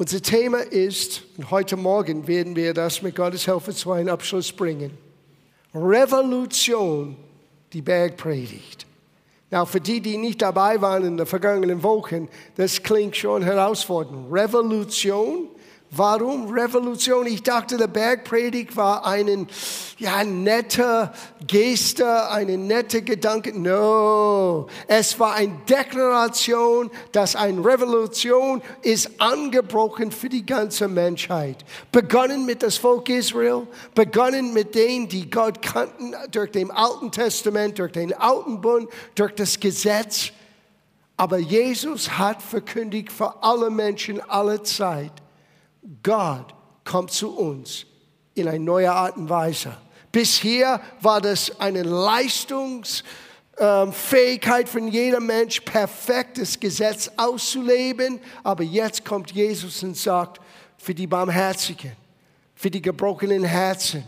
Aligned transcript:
Unser 0.00 0.22
Thema 0.22 0.60
ist, 0.60 1.24
und 1.36 1.50
heute 1.50 1.76
Morgen 1.76 2.26
werden 2.26 2.56
wir 2.56 2.72
das 2.72 3.02
mit 3.02 3.14
Gottes 3.16 3.44
Hilfe 3.44 3.74
zu 3.74 3.92
einem 3.92 4.08
Abschluss 4.08 4.50
bringen, 4.50 4.96
Revolution, 5.74 7.18
die 7.74 7.82
Bergpredigt. 7.82 8.86
Na, 9.50 9.66
für 9.66 9.78
die, 9.78 10.00
die 10.00 10.16
nicht 10.16 10.40
dabei 10.40 10.80
waren 10.80 11.04
in 11.04 11.16
den 11.18 11.26
vergangenen 11.26 11.82
Wochen, 11.82 12.30
das 12.56 12.82
klingt 12.82 13.14
schon 13.14 13.42
herausfordernd. 13.42 14.32
Revolution, 14.32 15.48
Warum 15.92 16.48
Revolution? 16.52 17.26
Ich 17.26 17.42
dachte, 17.42 17.76
der 17.76 17.88
Bergpredigt 17.88 18.76
war 18.76 19.04
eine 19.04 19.48
ja, 19.98 20.22
nette 20.22 21.10
Geste, 21.44 22.30
eine 22.30 22.56
nette 22.56 23.02
Gedanke. 23.02 23.58
No, 23.58 24.68
es 24.86 25.18
war 25.18 25.34
eine 25.34 25.52
Deklaration, 25.68 26.92
dass 27.10 27.34
eine 27.34 27.64
Revolution 27.64 28.62
ist 28.82 29.20
angebrochen 29.20 30.12
für 30.12 30.28
die 30.28 30.46
ganze 30.46 30.86
Menschheit. 30.86 31.64
Begonnen 31.90 32.46
mit 32.46 32.62
das 32.62 32.76
Volk 32.76 33.08
Israel, 33.08 33.66
begonnen 33.92 34.52
mit 34.52 34.76
denen, 34.76 35.08
die 35.08 35.28
Gott 35.28 35.60
kannten 35.60 36.14
durch 36.30 36.52
den 36.52 36.70
Alten 36.70 37.10
Testament, 37.10 37.80
durch 37.80 37.90
den 37.90 38.14
Alten 38.14 38.60
Bund, 38.60 38.88
durch 39.16 39.34
das 39.34 39.58
Gesetz. 39.58 40.30
Aber 41.16 41.38
Jesus 41.38 42.16
hat 42.16 42.40
verkündigt 42.40 43.10
für 43.10 43.42
alle 43.42 43.70
Menschen 43.70 44.20
alle 44.20 44.62
Zeit 44.62 45.10
Gott 46.02 46.54
kommt 46.84 47.12
zu 47.12 47.36
uns 47.36 47.86
in 48.34 48.48
eine 48.48 48.60
neue 48.60 48.92
Art 48.92 49.16
und 49.16 49.28
Weise. 49.28 49.76
Bisher 50.12 50.80
war 51.00 51.20
das 51.20 51.60
eine 51.60 51.82
Leistungsfähigkeit 51.82 54.68
von 54.68 54.88
jedem 54.88 55.26
Mensch, 55.26 55.60
perfektes 55.60 56.58
Gesetz 56.58 57.10
auszuleben. 57.16 58.18
Aber 58.42 58.64
jetzt 58.64 59.04
kommt 59.04 59.30
Jesus 59.30 59.82
und 59.82 59.96
sagt, 59.96 60.40
für 60.78 60.94
die 60.94 61.06
Barmherzigen, 61.06 61.92
für 62.54 62.70
die 62.70 62.82
gebrochenen 62.82 63.44
Herzen, 63.44 64.02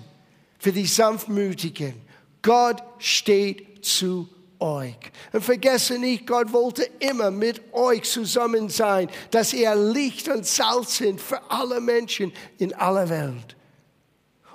für 0.59 0.73
die 0.73 0.87
Sanftmütigen, 0.87 1.95
Gott 2.41 2.83
steht 2.99 3.85
zu 3.85 4.29
euch. 4.63 4.97
Und 5.33 5.45
vergesse 5.45 5.99
nicht, 5.99 6.27
Gott 6.27 6.53
wollte 6.53 6.89
immer 7.01 7.31
mit 7.31 7.61
euch 7.75 8.05
zusammen 8.05 8.69
sein, 8.69 9.11
dass 9.31 9.53
er 9.53 9.75
Licht 9.75 10.29
und 10.29 10.47
Salz 10.47 10.97
sind 10.97 11.21
für 11.21 11.51
alle 11.51 11.81
Menschen 11.81 12.33
in 12.59 12.73
aller 12.75 13.09
Welt. 13.09 13.57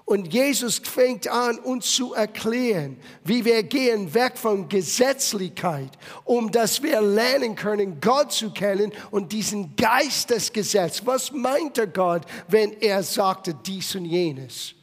Und 0.06 0.34
Jesus 0.34 0.80
fängt 0.80 1.28
an, 1.28 1.60
uns 1.60 1.94
zu 1.94 2.14
erklären, 2.14 2.98
wie 3.26 3.44
wir 3.44 3.62
gehen 3.64 4.14
weg 4.14 4.38
von 4.38 4.70
Gesetzlichkeit, 4.70 5.90
um 6.24 6.50
dass 6.50 6.82
wir 6.82 7.02
lernen 7.02 7.56
können, 7.56 8.00
Gott 8.00 8.32
zu 8.32 8.52
kennen 8.52 8.94
und 9.12 9.34
diesen 9.34 9.76
Geist 9.76 10.30
des 10.30 10.54
Gesetzes. 10.54 11.06
Was 11.06 11.34
meinte 11.34 11.90
Gott, 11.90 12.22
wenn 12.48 12.72
er 12.80 13.04
sagte 13.04 13.54
dies 13.54 13.96
und 13.96 14.06
jenes? 14.06 14.77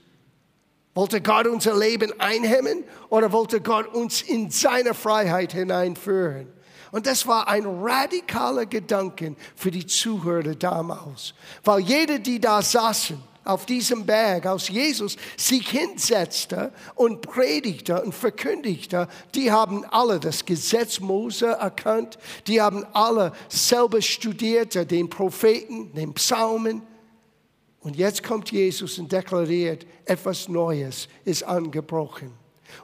Wollte 0.95 1.21
Gott 1.21 1.47
unser 1.47 1.77
Leben 1.77 2.19
einhemmen 2.21 2.85
oder 3.09 3.33
wollte 3.33 3.61
Gott 3.61 3.93
uns 3.93 4.23
in 4.23 4.51
seine 4.51 4.95
Freiheit 4.95 5.53
hineinführen? 5.53 6.47
Und 6.93 7.07
das 7.07 7.27
war 7.27 7.49
ein 7.49 7.67
radikaler 7.67 8.67
Gedanke 8.67 9.35
für 9.57 9.73
die 9.73 9.85
Zuhörer 9.85 10.55
damals. 10.55 11.35
Weil 11.65 11.81
jeder, 11.81 12.21
die 12.21 12.41
da 12.41 12.63
saßen, 12.63 13.21
auf 13.45 13.67
diesem 13.67 14.07
Berg, 14.07 14.47
als 14.47 14.69
Jesus 14.69 15.17
sich 15.37 15.69
hinsetzte 15.69 16.73
und 16.95 17.21
predigte 17.23 18.03
und 18.03 18.15
verkündigte, 18.15 19.09
die 19.35 19.53
haben 19.53 19.85
alle 19.85 20.19
das 20.19 20.45
Gesetz 20.45 21.01
Mose 21.01 21.49
erkannt, 21.49 22.19
die 22.47 22.61
haben 22.61 22.87
alle 22.93 23.33
selber 23.49 24.01
studiert, 24.01 24.91
den 24.91 25.11
Propheten, 25.11 25.93
den 25.93 26.15
Psalmen, 26.15 26.83
und 27.85 27.97
jetzt 27.97 28.23
kommt 28.23 28.51
Jesus 28.51 28.99
und 28.99 29.13
deklariert, 29.13 29.87
etwas 30.07 30.49
Neues 30.49 31.07
ist 31.25 31.43
angebrochen. 31.43 32.33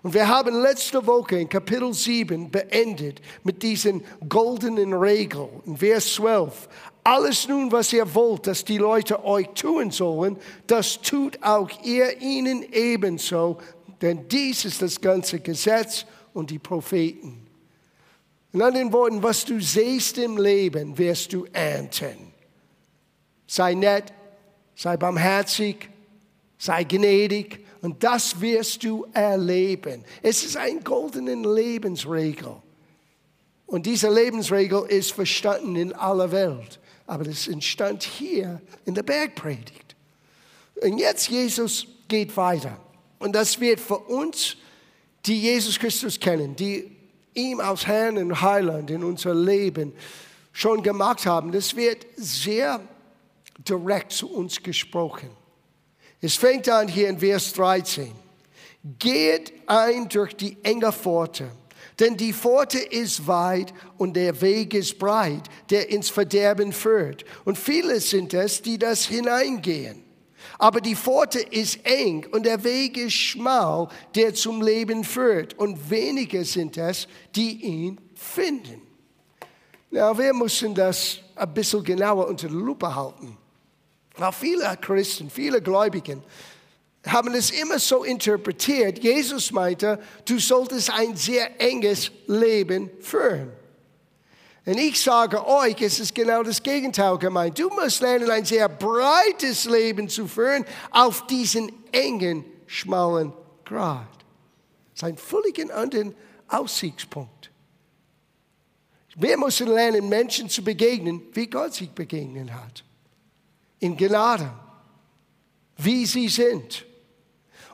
Und 0.02 0.12
wir 0.12 0.28
haben 0.28 0.60
letzte 0.60 1.04
Woche 1.06 1.38
in 1.38 1.48
Kapitel 1.48 1.92
7 1.92 2.50
beendet 2.50 3.20
mit 3.42 3.62
diesen 3.62 4.04
goldenen 4.28 4.92
Regeln. 4.92 5.48
In 5.64 5.78
Vers 5.78 6.14
12. 6.14 6.68
Alles 7.02 7.48
nun, 7.48 7.72
was 7.72 7.92
ihr 7.94 8.14
wollt, 8.14 8.46
dass 8.46 8.62
die 8.62 8.76
Leute 8.76 9.24
euch 9.24 9.48
tun 9.54 9.90
sollen, 9.90 10.36
das 10.66 11.00
tut 11.00 11.42
auch 11.42 11.70
ihr 11.82 12.20
ihnen 12.20 12.62
ebenso. 12.70 13.56
Denn 14.02 14.28
dies 14.28 14.66
ist 14.66 14.82
das 14.82 15.00
ganze 15.00 15.40
Gesetz 15.40 16.04
und 16.34 16.50
die 16.50 16.58
Propheten. 16.58 17.46
In 18.52 18.60
anderen 18.60 18.92
Worten, 18.92 19.22
was 19.22 19.46
du 19.46 19.60
siehst 19.60 20.18
im 20.18 20.36
Leben, 20.36 20.98
wirst 20.98 21.32
du 21.32 21.46
ernten. 21.52 22.32
Sei 23.46 23.74
nett, 23.74 24.12
sei 24.80 24.96
barmherzig, 24.96 25.90
sei 26.56 26.84
gnädig 26.84 27.60
und 27.82 28.02
das 28.02 28.40
wirst 28.40 28.82
du 28.82 29.06
erleben. 29.12 30.02
Es 30.22 30.42
ist 30.42 30.56
eine 30.56 30.80
goldene 30.80 31.34
Lebensregel. 31.34 32.56
Und 33.66 33.84
diese 33.84 34.08
Lebensregel 34.08 34.86
ist 34.88 35.12
verstanden 35.12 35.76
in 35.76 35.92
aller 35.92 36.32
Welt. 36.32 36.80
Aber 37.06 37.26
es 37.26 37.46
entstand 37.46 38.04
hier 38.04 38.62
in 38.86 38.94
der 38.94 39.02
Bergpredigt. 39.02 39.96
Und 40.76 40.96
jetzt 40.96 41.28
Jesus 41.28 41.86
geht 42.08 42.34
weiter. 42.38 42.80
Und 43.18 43.34
das 43.34 43.60
wird 43.60 43.80
für 43.80 43.98
uns, 43.98 44.56
die 45.26 45.42
Jesus 45.42 45.78
Christus 45.78 46.18
kennen, 46.18 46.56
die 46.56 46.90
ihm 47.34 47.60
als 47.60 47.86
Herrn 47.86 48.16
und 48.16 48.40
Heiland 48.40 48.90
in 48.90 49.04
unser 49.04 49.34
Leben 49.34 49.92
schon 50.54 50.82
gemacht 50.82 51.26
haben, 51.26 51.52
das 51.52 51.76
wird 51.76 52.06
sehr 52.16 52.80
direkt 53.68 54.12
zu 54.12 54.30
uns 54.30 54.62
gesprochen. 54.62 55.30
Es 56.20 56.36
fängt 56.36 56.68
an 56.68 56.88
hier 56.88 57.08
in 57.08 57.18
Vers 57.18 57.52
13. 57.54 58.12
Geht 58.98 59.52
ein 59.66 60.08
durch 60.08 60.34
die 60.36 60.56
enge 60.62 60.92
Pforte, 60.92 61.50
denn 61.98 62.16
die 62.16 62.32
Pforte 62.32 62.78
ist 62.78 63.26
weit 63.26 63.74
und 63.98 64.14
der 64.14 64.40
Weg 64.40 64.72
ist 64.72 64.98
breit, 64.98 65.42
der 65.68 65.90
ins 65.90 66.08
Verderben 66.08 66.72
führt. 66.72 67.24
Und 67.44 67.58
viele 67.58 68.00
sind 68.00 68.32
es, 68.32 68.62
die 68.62 68.78
das 68.78 69.04
hineingehen. 69.04 70.02
Aber 70.58 70.80
die 70.80 70.96
Pforte 70.96 71.40
ist 71.40 71.84
eng 71.84 72.26
und 72.32 72.44
der 72.44 72.62
Weg 72.64 72.96
ist 72.96 73.14
schmal, 73.14 73.88
der 74.14 74.34
zum 74.34 74.62
Leben 74.62 75.04
führt. 75.04 75.54
Und 75.58 75.90
wenige 75.90 76.44
sind 76.44 76.76
es, 76.78 77.06
die 77.34 77.62
ihn 77.64 78.00
finden. 78.14 78.82
Na, 79.90 80.16
wir 80.16 80.32
müssen 80.32 80.74
das 80.74 81.18
ein 81.34 81.52
bisschen 81.52 81.82
genauer 81.82 82.28
unter 82.28 82.48
der 82.48 82.56
Lupe 82.56 82.94
halten. 82.94 83.36
Weil 84.16 84.32
viele 84.32 84.76
Christen, 84.80 85.30
viele 85.30 85.62
Gläubigen 85.62 86.22
haben 87.06 87.34
es 87.34 87.50
immer 87.50 87.78
so 87.78 88.04
interpretiert. 88.04 88.98
Jesus 89.02 89.52
meinte, 89.52 89.98
du 90.26 90.38
solltest 90.38 90.90
ein 90.90 91.16
sehr 91.16 91.60
enges 91.60 92.10
Leben 92.26 92.90
führen. 93.00 93.52
Und 94.66 94.78
ich 94.78 95.00
sage 95.00 95.44
euch, 95.46 95.80
es 95.80 95.98
ist 95.98 96.14
genau 96.14 96.42
das 96.42 96.62
Gegenteil 96.62 97.16
gemeint. 97.16 97.58
Du 97.58 97.70
musst 97.70 98.02
lernen, 98.02 98.30
ein 98.30 98.44
sehr 98.44 98.68
breites 98.68 99.64
Leben 99.64 100.08
zu 100.08 100.26
führen 100.26 100.66
auf 100.90 101.26
diesen 101.26 101.72
engen, 101.92 102.44
schmalen 102.66 103.32
Grad. 103.64 104.06
Das 104.92 105.02
ist 105.02 105.04
ein 105.04 105.16
völlig 105.16 105.58
anderer 105.72 106.12
Aussichtspunkt. 106.48 107.50
Wir 109.16 109.38
müssen 109.38 109.68
lernen, 109.68 110.08
Menschen 110.08 110.50
zu 110.50 110.62
begegnen, 110.62 111.22
wie 111.32 111.46
Gott 111.46 111.74
sich 111.74 111.90
begegnen 111.90 112.54
hat 112.54 112.84
in 113.80 113.96
Gnade, 113.96 114.50
wie 115.76 116.06
sie 116.06 116.28
sind. 116.28 116.86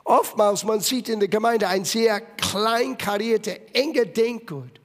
Oftmals, 0.03 0.63
man 0.63 0.79
sieht 0.79 1.09
in 1.09 1.19
der 1.19 1.27
Gemeinde 1.29 1.67
ein 1.67 1.83
sehr 1.83 2.21
kleinkarierter, 2.21 3.57
enger 3.73 4.05
Denkgut. 4.05 4.79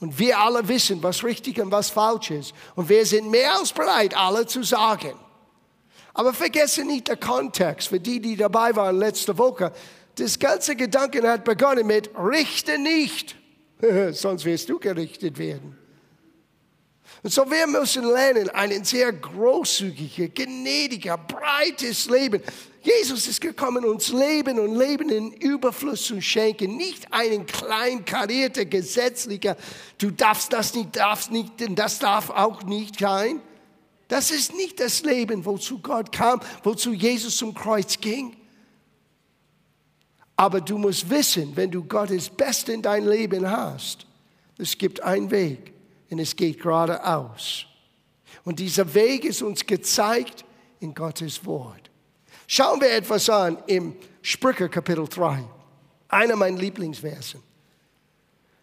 Und 0.00 0.18
wir 0.18 0.38
alle 0.38 0.66
wissen, 0.68 1.02
was 1.02 1.24
richtig 1.24 1.60
und 1.60 1.70
was 1.70 1.90
falsch 1.90 2.30
ist. 2.30 2.52
Und 2.76 2.88
wir 2.88 3.04
sind 3.06 3.30
mehr 3.30 3.56
als 3.56 3.72
bereit, 3.72 4.16
alle 4.16 4.46
zu 4.46 4.62
sagen. 4.62 5.14
Aber 6.14 6.32
vergesse 6.32 6.84
nicht 6.84 7.08
den 7.08 7.18
Kontext. 7.18 7.88
Für 7.88 8.00
die, 8.00 8.20
die 8.20 8.36
dabei 8.36 8.74
waren 8.74 8.98
letzte 8.98 9.38
Woche, 9.38 9.72
das 10.16 10.38
ganze 10.38 10.74
Gedanken 10.74 11.26
hat 11.26 11.44
begonnen 11.44 11.86
mit 11.86 12.10
richte 12.16 12.76
nicht, 12.78 13.36
sonst 14.12 14.44
wirst 14.44 14.68
du 14.68 14.80
gerichtet 14.80 15.38
werden. 15.38 15.78
Und 17.22 17.32
so 17.32 17.50
wir 17.50 17.66
müssen 17.66 18.04
lernen, 18.04 18.48
ein 18.50 18.84
sehr 18.84 19.12
großzügiger, 19.12 20.28
gnädiger, 20.28 21.18
breites 21.18 22.08
Leben. 22.08 22.42
Jesus 22.82 23.26
ist 23.26 23.40
gekommen, 23.40 23.84
uns 23.84 24.08
Leben 24.08 24.58
und 24.60 24.76
Leben 24.76 25.08
in 25.10 25.32
Überfluss 25.32 26.04
zu 26.04 26.20
schenken. 26.20 26.76
Nicht 26.76 27.12
einen 27.12 27.44
klein 27.44 28.04
karierter, 28.04 28.64
gesetzlicher, 28.64 29.56
du 29.98 30.10
darfst 30.10 30.52
das 30.52 30.74
nicht, 30.74 30.96
darfst 30.96 31.32
nicht, 31.32 31.58
denn 31.58 31.74
das 31.74 31.98
darf 31.98 32.30
auch 32.30 32.62
nicht 32.62 33.00
sein. 33.00 33.40
Das 34.06 34.30
ist 34.30 34.54
nicht 34.54 34.80
das 34.80 35.02
Leben, 35.02 35.44
wozu 35.44 35.80
Gott 35.80 36.12
kam, 36.12 36.40
wozu 36.62 36.92
Jesus 36.92 37.36
zum 37.36 37.52
Kreuz 37.52 38.00
ging. 38.00 38.36
Aber 40.36 40.60
du 40.60 40.78
musst 40.78 41.10
wissen, 41.10 41.52
wenn 41.56 41.70
du 41.70 41.82
Gottes 41.82 42.30
Beste 42.30 42.72
in 42.72 42.80
dein 42.80 43.06
Leben 43.06 43.50
hast, 43.50 44.06
es 44.56 44.78
gibt 44.78 45.02
einen 45.02 45.30
Weg 45.32 45.74
und 46.10 46.18
es 46.18 46.34
geht 46.34 46.60
geradeaus. 46.60 47.66
Und 48.44 48.58
dieser 48.58 48.92
Weg 48.94 49.24
ist 49.24 49.42
uns 49.42 49.64
gezeigt 49.64 50.44
in 50.80 50.94
Gottes 50.94 51.44
Wort. 51.44 51.90
Schauen 52.46 52.80
wir 52.80 52.92
etwas 52.92 53.28
an 53.28 53.58
im 53.66 53.96
Sprüche 54.22 54.68
Kapitel 54.68 55.06
3. 55.06 55.44
Einer 56.08 56.36
meiner 56.36 56.58
Lieblingsversen. 56.58 57.42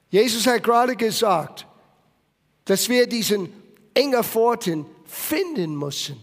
Jesus 0.09 0.47
hat 0.47 0.63
gerade 0.63 0.95
gesagt, 0.95 1.67
dass 2.65 2.89
wir 2.89 3.05
diesen 3.07 3.51
enger 3.93 4.23
Pforten 4.23 4.85
finden 5.05 5.75
müssen. 5.75 6.21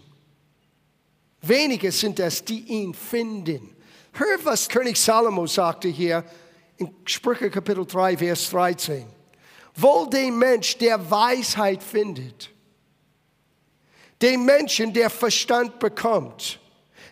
Wenige 1.40 1.92
sind 1.92 2.18
es, 2.20 2.44
die 2.44 2.60
ihn 2.60 2.94
finden. 2.94 3.76
Hör, 4.12 4.44
was 4.44 4.68
König 4.68 4.96
Salomo 4.96 5.46
sagte 5.46 5.88
hier 5.88 6.24
in 6.76 6.94
Sprüche 7.04 7.50
Kapitel 7.50 7.86
3, 7.86 8.16
Vers 8.16 8.50
13. 8.50 9.06
Wohl 9.74 10.08
dem 10.10 10.38
Mensch, 10.38 10.76
der 10.78 11.10
Weisheit 11.10 11.82
findet, 11.82 12.50
den 14.20 14.44
Menschen, 14.44 14.92
der 14.92 15.10
Verstand 15.10 15.78
bekommt, 15.78 16.60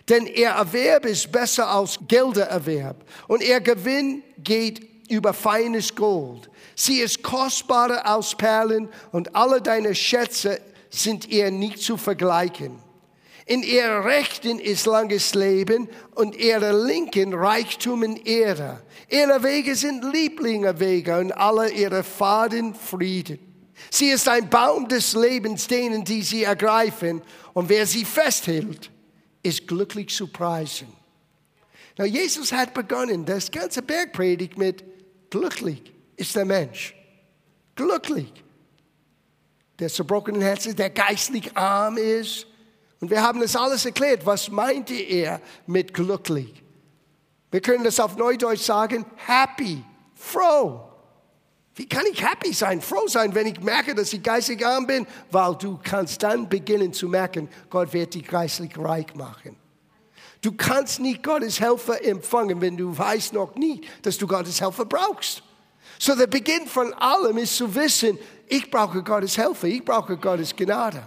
denn 0.09 0.27
er 0.27 0.53
Erwerb 0.53 1.07
ist 1.07 1.31
besser 1.33 1.69
als 1.69 1.99
Geldererwerb 2.07 3.05
und 3.29 3.43
er 3.43 3.61
Gewinn 3.61 4.23
geht 4.39 5.11
über 5.11 5.33
feines 5.33 5.95
Gold. 5.95 6.51
Sie 6.77 6.99
ist 6.99 7.23
kostbarer 7.23 8.07
als 8.07 8.35
Perlen 8.35 8.89
und 9.13 9.35
alle 9.35 9.61
deine 9.61 9.95
Schätze 9.95 10.61
sind 10.91 11.29
ihr 11.29 11.51
nicht 11.51 11.81
zu 11.81 11.97
vergleichen. 11.97 12.90
In 13.51 13.65
ihrer 13.65 14.05
Rechten 14.05 14.61
ist 14.61 14.87
langes 14.87 15.35
Leben 15.35 15.89
und 16.15 16.37
ihrer 16.37 16.73
Linken 16.73 17.35
Reichtum 17.35 18.03
und 18.03 18.25
Ehre. 18.25 18.81
Ihre 19.09 19.43
Wege 19.43 19.75
sind 19.75 20.05
Lieblinge-Wege 20.05 21.19
und 21.19 21.33
alle 21.33 21.69
ihre 21.73 22.05
Faden 22.05 22.77
Frieden. 22.77 23.41
Sie 23.91 24.11
ist 24.11 24.29
ein 24.29 24.49
Baum 24.49 24.87
des 24.87 25.15
Lebens 25.15 25.67
denen, 25.67 26.05
die 26.05 26.23
sie 26.23 26.45
ergreifen. 26.45 27.23
Und 27.53 27.69
wer 27.69 27.89
sie 27.89 28.05
festhält, 28.05 28.89
ist 29.43 29.67
glücklich 29.67 30.15
zu 30.15 30.29
preisen. 30.29 30.87
Na, 31.99 32.05
Jesus 32.05 32.53
hat 32.53 32.73
begonnen, 32.73 33.25
das 33.25 33.51
ganze 33.51 33.83
Bergpredigt 33.83 34.59
mit 34.59 34.85
glücklich 35.29 35.93
ist 36.15 36.37
der 36.37 36.45
Mensch. 36.45 36.95
Glücklich. 37.75 38.33
Der 39.81 39.89
zerbrochenen 39.89 40.41
Herzen, 40.41 40.77
der 40.77 40.91
geistlich 40.91 41.57
arm 41.57 41.97
ist. 41.97 42.47
Und 43.01 43.11
wir 43.11 43.23
haben 43.23 43.41
das 43.41 43.57
alles 43.57 43.85
erklärt. 43.87 44.27
Was 44.27 44.51
meinte 44.51 44.95
er 44.95 45.41
mit 45.67 45.95
glücklich? 45.95 46.63
Wir 47.51 47.61
können 47.61 47.83
das 47.83 47.99
auf 47.99 48.17
Neudeutsch 48.17 48.63
sagen, 48.63 49.05
happy, 49.27 49.83
froh. 50.15 50.87
Wie 51.75 51.89
kann 51.89 52.05
ich 52.13 52.23
happy 52.23 52.53
sein, 52.53 52.81
froh 52.81 53.07
sein, 53.07 53.35
wenn 53.35 53.47
ich 53.47 53.61
merke, 53.61 53.95
dass 53.95 54.13
ich 54.13 54.23
geistig 54.23 54.65
arm 54.65 54.87
bin? 54.87 55.07
Weil 55.31 55.55
du 55.55 55.79
kannst 55.83 56.23
dann 56.23 56.49
beginnen 56.49 56.93
zu 56.93 57.09
merken, 57.09 57.49
Gott 57.71 57.93
wird 57.93 58.15
dich 58.15 58.27
geistlich 58.27 58.77
reich 58.79 59.15
machen. 59.15 59.57
Du 60.43 60.53
kannst 60.53 61.01
nicht 61.01 61.23
Gottes 61.23 61.61
Helfer 61.61 62.05
empfangen, 62.05 62.61
wenn 62.61 62.77
du 62.77 62.97
weißt 62.97 63.33
noch 63.33 63.55
nicht, 63.57 63.85
dass 64.03 64.19
du 64.19 64.27
Gottes 64.27 64.61
Helfer 64.61 64.85
brauchst. 64.85 65.43
So 65.99 66.15
der 66.15 66.27
Beginn 66.27 66.67
von 66.67 66.95
allem 66.95 67.39
ist 67.39 67.57
zu 67.57 67.75
wissen, 67.75 68.19
ich 68.47 68.71
brauche 68.71 69.03
Gottes 69.03 69.37
Helfer, 69.37 69.67
ich 69.67 69.85
brauche 69.85 70.17
Gottes 70.17 70.55
Gnade. 70.55 71.03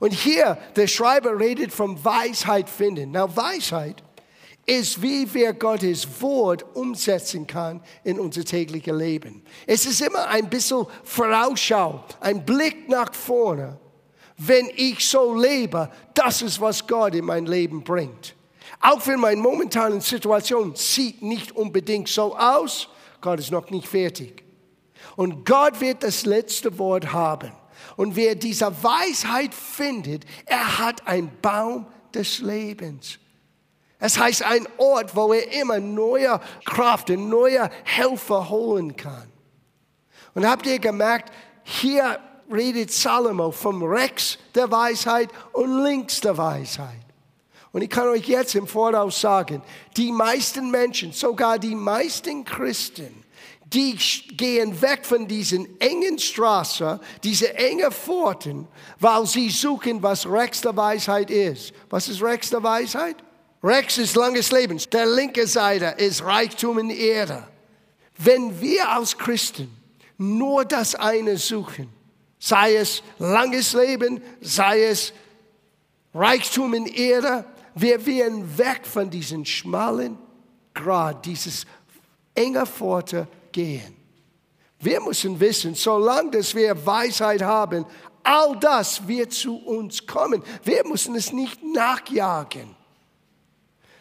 Und 0.00 0.12
hier, 0.12 0.58
der 0.76 0.86
Schreiber 0.86 1.38
redet 1.38 1.72
von 1.72 2.02
Weisheit 2.04 2.68
finden. 2.68 3.12
Na, 3.12 3.34
Weisheit 3.34 4.02
ist, 4.66 5.00
wie 5.00 5.32
wir 5.32 5.52
Gottes 5.52 6.20
Wort 6.20 6.64
umsetzen 6.74 7.46
kann 7.46 7.80
in 8.02 8.18
unser 8.18 8.44
tägliches 8.44 8.94
Leben. 8.94 9.42
Es 9.66 9.86
ist 9.86 10.00
immer 10.00 10.26
ein 10.28 10.50
bisschen 10.50 10.86
Vorausschau, 11.04 12.04
ein 12.20 12.44
Blick 12.44 12.88
nach 12.88 13.14
vorne. 13.14 13.78
Wenn 14.36 14.68
ich 14.74 15.08
so 15.08 15.34
lebe, 15.34 15.90
das 16.12 16.42
ist, 16.42 16.60
was 16.60 16.86
Gott 16.86 17.14
in 17.14 17.24
mein 17.24 17.46
Leben 17.46 17.82
bringt. 17.82 18.34
Auch 18.80 19.06
wenn 19.06 19.20
meine 19.20 19.40
momentane 19.40 20.00
Situation 20.00 20.74
sieht 20.74 21.22
nicht 21.22 21.52
unbedingt 21.52 22.08
so 22.08 22.36
aus, 22.36 22.88
Gott 23.20 23.38
ist 23.38 23.50
noch 23.50 23.70
nicht 23.70 23.88
fertig. 23.88 24.44
Und 25.14 25.46
Gott 25.46 25.80
wird 25.80 26.02
das 26.02 26.26
letzte 26.26 26.78
Wort 26.78 27.12
haben. 27.12 27.52
Und 27.96 28.14
wer 28.16 28.34
diese 28.34 28.70
Weisheit 28.82 29.54
findet, 29.54 30.24
er 30.44 30.78
hat 30.78 31.06
einen 31.06 31.30
Baum 31.40 31.86
des 32.14 32.38
Lebens. 32.40 33.18
Es 33.98 34.18
heißt 34.18 34.42
ein 34.42 34.68
Ort, 34.76 35.16
wo 35.16 35.32
er 35.32 35.52
immer 35.60 35.80
neue 35.80 36.40
Kraft 36.64 37.08
und 37.10 37.28
neue 37.28 37.70
Helfer 37.84 38.48
holen 38.50 38.94
kann. 38.96 39.32
Und 40.34 40.46
habt 40.46 40.66
ihr 40.66 40.78
gemerkt, 40.78 41.32
hier 41.62 42.20
redet 42.52 42.92
Salomo 42.92 43.50
vom 43.50 43.82
Rex 43.82 44.38
der 44.54 44.70
Weisheit 44.70 45.30
und 45.52 45.82
links 45.82 46.20
der 46.20 46.36
Weisheit. 46.36 47.06
Und 47.72 47.82
ich 47.82 47.90
kann 47.90 48.08
euch 48.08 48.26
jetzt 48.26 48.54
im 48.54 48.66
Voraus 48.66 49.20
sagen, 49.20 49.62
die 49.96 50.12
meisten 50.12 50.70
Menschen, 50.70 51.12
sogar 51.12 51.58
die 51.58 51.74
meisten 51.74 52.44
Christen, 52.44 53.24
die 53.72 53.96
gehen 54.36 54.80
weg 54.80 55.04
von 55.04 55.26
diesen 55.26 55.80
engen 55.80 56.18
Straßen, 56.18 57.00
diese 57.24 57.52
engen 57.54 57.90
Pforten, 57.90 58.68
weil 59.00 59.26
sie 59.26 59.50
suchen, 59.50 60.02
was 60.02 60.24
Rex 60.24 60.60
der 60.60 60.76
Weisheit 60.76 61.30
ist. 61.30 61.72
Was 61.90 62.08
ist 62.08 62.22
Rex 62.22 62.50
der 62.50 62.62
Weisheit? 62.62 63.16
Rex 63.64 63.98
ist 63.98 64.14
langes 64.14 64.52
Leben. 64.52 64.80
Der 64.92 65.06
linke 65.06 65.48
Seite 65.48 65.96
ist 65.98 66.24
Reichtum 66.24 66.76
und 66.76 66.90
Ehre. 66.90 67.48
Wenn 68.18 68.60
wir 68.60 68.88
als 68.88 69.18
Christen 69.18 69.76
nur 70.16 70.64
das 70.64 70.94
eine 70.94 71.36
suchen, 71.36 71.88
sei 72.38 72.76
es 72.76 73.02
langes 73.18 73.72
Leben, 73.72 74.22
sei 74.40 74.84
es 74.84 75.12
Reichtum 76.14 76.72
und 76.72 76.86
Ehre, 76.96 77.44
wir 77.74 78.06
werden 78.06 78.56
weg 78.56 78.82
von 78.84 79.10
diesem 79.10 79.44
schmalen 79.44 80.16
Grad, 80.72 81.26
dieses 81.26 81.66
enge 82.34 82.64
Pforte 82.64 83.26
gehen. 83.56 83.96
Wir 84.78 85.00
müssen 85.00 85.40
wissen, 85.40 85.74
solange 85.74 86.32
dass 86.32 86.54
wir 86.54 86.84
Weisheit 86.84 87.40
haben, 87.40 87.86
all 88.22 88.58
das 88.60 89.08
wird 89.08 89.32
zu 89.32 89.56
uns 89.56 90.06
kommen. 90.06 90.42
Wir 90.62 90.86
müssen 90.86 91.14
es 91.14 91.32
nicht 91.32 91.64
nachjagen. 91.64 92.76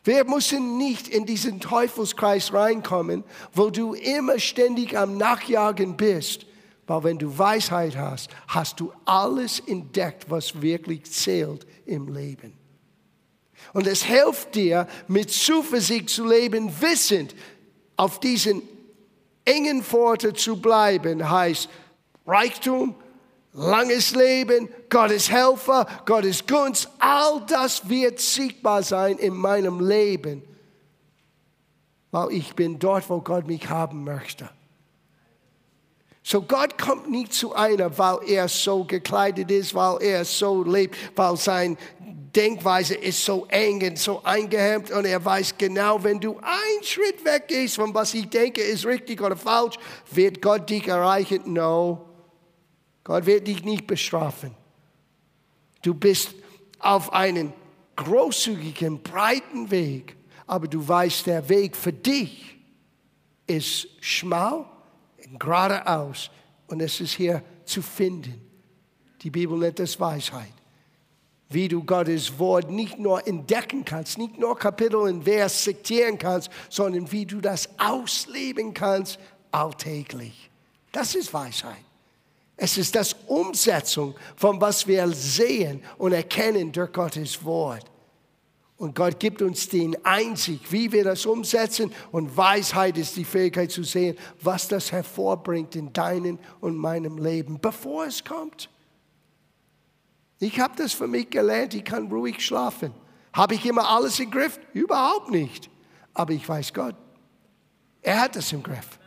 Wir 0.03 0.25
müssen 0.25 0.77
nicht 0.77 1.07
in 1.07 1.25
diesen 1.25 1.61
Teufelskreis 1.61 2.53
reinkommen, 2.53 3.23
wo 3.53 3.69
du 3.69 3.93
immer 3.93 4.39
ständig 4.39 4.97
am 4.97 5.17
Nachjagen 5.17 5.95
bist. 5.95 6.45
Weil 6.85 7.03
wenn 7.05 7.17
du 7.17 7.35
Weisheit 7.37 7.95
hast, 7.95 8.29
hast 8.49 8.81
du 8.81 8.91
alles 9.05 9.61
entdeckt, 9.61 10.29
was 10.29 10.61
wirklich 10.61 11.09
zählt 11.09 11.65
im 11.85 12.13
Leben. 12.13 12.57
Und 13.73 13.87
es 13.87 14.03
hilft 14.03 14.53
dir, 14.53 14.85
mit 15.07 15.31
Zuversicht 15.31 16.09
zu 16.09 16.27
leben, 16.27 16.81
wissend, 16.81 17.33
auf 17.95 18.19
diesen 18.19 18.61
engen 19.45 19.83
Pforte 19.83 20.33
zu 20.33 20.59
bleiben, 20.59 21.29
heißt 21.29 21.69
Reichtum, 22.25 22.95
langes 23.53 24.13
Leben, 24.15 24.67
Gottes 24.89 25.31
Helfer, 25.31 25.87
Gottes 26.05 26.45
Gunst, 26.45 26.89
all 26.99 27.41
das 27.47 27.87
wird 27.87 28.19
sichtbar 28.19 28.83
sein 28.83 29.17
in 29.17 29.35
meinem 29.35 29.79
Leben, 29.87 30.43
weil 32.11 32.31
ich 32.31 32.55
bin 32.55 32.79
dort, 32.79 33.09
wo 33.09 33.21
Gott 33.21 33.47
mich 33.47 33.69
haben 33.69 34.03
möchte. 34.03 34.49
So 36.27 36.41
Gott 36.41 36.79
kommt 36.79 37.11
nicht 37.11 37.33
zu 37.33 37.53
einer, 37.53 37.95
weil 37.99 38.17
er 38.25 38.47
so 38.47 38.83
gekleidet 38.83 39.51
ist, 39.51 39.75
weil 39.75 40.01
er 40.01 40.25
so 40.25 40.63
lebt, 40.63 40.95
weil 41.15 41.37
sein 41.37 41.77
Denkweise 42.35 42.95
ist 42.95 43.23
so 43.23 43.45
eng 43.45 43.87
und 43.87 43.99
so 43.99 44.23
eingehemmt 44.23 44.89
und 44.89 45.05
er 45.05 45.23
weiß 45.23 45.55
genau, 45.55 46.03
wenn 46.03 46.19
du 46.19 46.39
einen 46.39 46.83
Schritt 46.83 47.23
weggehst 47.23 47.75
von 47.75 47.93
was 47.93 48.15
ich 48.15 48.27
denke, 48.27 48.61
ist 48.61 48.87
richtig 48.87 49.21
oder 49.21 49.37
falsch, 49.37 49.75
wird 50.09 50.41
Gott 50.41 50.67
dich 50.67 50.87
erreichen. 50.87 51.53
No. 51.53 52.09
Gott 53.03 53.27
wird 53.27 53.47
dich 53.47 53.63
nicht 53.63 53.85
bestrafen. 53.85 54.55
Du 55.83 55.93
bist 55.93 56.33
auf 56.79 57.13
einem 57.13 57.53
großzügigen, 57.97 59.03
breiten 59.03 59.69
Weg, 59.69 60.17
aber 60.47 60.67
du 60.67 60.87
weißt, 60.87 61.27
der 61.27 61.47
Weg 61.49 61.77
für 61.77 61.93
dich 61.93 62.57
ist 63.45 63.87
schmal 64.01 64.65
geradeaus 65.39 66.29
und 66.67 66.81
es 66.81 66.99
ist 66.99 67.13
hier 67.13 67.41
zu 67.65 67.81
finden. 67.81 68.41
Die 69.21 69.29
Bibel 69.29 69.57
nennt 69.57 69.79
es 69.79 69.99
Weisheit. 69.99 70.53
Wie 71.49 71.67
du 71.67 71.83
Gottes 71.83 72.37
Wort 72.39 72.69
nicht 72.69 72.97
nur 72.99 73.27
entdecken 73.27 73.85
kannst, 73.85 74.17
nicht 74.17 74.37
nur 74.37 74.57
Kapitel 74.57 74.95
und 74.97 75.23
Vers 75.23 75.63
zitieren 75.63 76.17
kannst, 76.17 76.49
sondern 76.69 77.11
wie 77.11 77.25
du 77.25 77.39
das 77.39 77.69
ausleben 77.77 78.73
kannst 78.73 79.19
alltäglich. 79.51 80.49
Das 80.91 81.15
ist 81.15 81.33
Weisheit. 81.33 81.83
Es 82.57 82.77
ist 82.77 82.95
das 82.95 83.15
Umsetzung 83.27 84.15
von 84.35 84.59
was 84.61 84.87
wir 84.87 85.07
sehen 85.09 85.83
und 85.97 86.13
erkennen 86.13 86.71
durch 86.71 86.91
Gottes 86.91 87.43
Wort. 87.43 87.85
Und 88.77 88.95
Gott 88.95 89.19
gibt 89.19 89.41
uns 89.41 89.69
den 89.69 89.95
Einzig, 90.05 90.59
wie 90.71 90.91
wir 90.91 91.05
das 91.05 91.25
umsetzen. 91.25 91.93
Und 92.11 92.35
Weisheit 92.35 92.97
ist 92.97 93.15
die 93.15 93.23
Fähigkeit 93.23 93.71
zu 93.71 93.83
sehen, 93.83 94.17
was 94.41 94.67
das 94.67 94.91
hervorbringt 94.91 95.75
in 95.75 95.93
deinem 95.93 96.39
und 96.59 96.75
meinem 96.75 97.17
Leben, 97.17 97.59
bevor 97.59 98.05
es 98.05 98.23
kommt. 98.23 98.69
Ich 100.39 100.59
habe 100.59 100.73
das 100.75 100.91
für 100.91 101.07
mich 101.07 101.29
gelernt, 101.29 101.73
ich 101.73 101.85
kann 101.85 102.11
ruhig 102.11 102.45
schlafen. 102.45 102.93
Habe 103.31 103.55
ich 103.55 103.65
immer 103.65 103.89
alles 103.89 104.19
im 104.19 104.29
Griff? 104.29 104.59
Überhaupt 104.73 105.31
nicht. 105.31 105.69
Aber 106.13 106.33
ich 106.33 106.47
weiß 106.47 106.73
Gott. 106.73 106.95
Er 108.01 108.21
hat 108.21 108.35
das 108.35 108.51
im 108.51 108.61
Griff. 108.61 108.99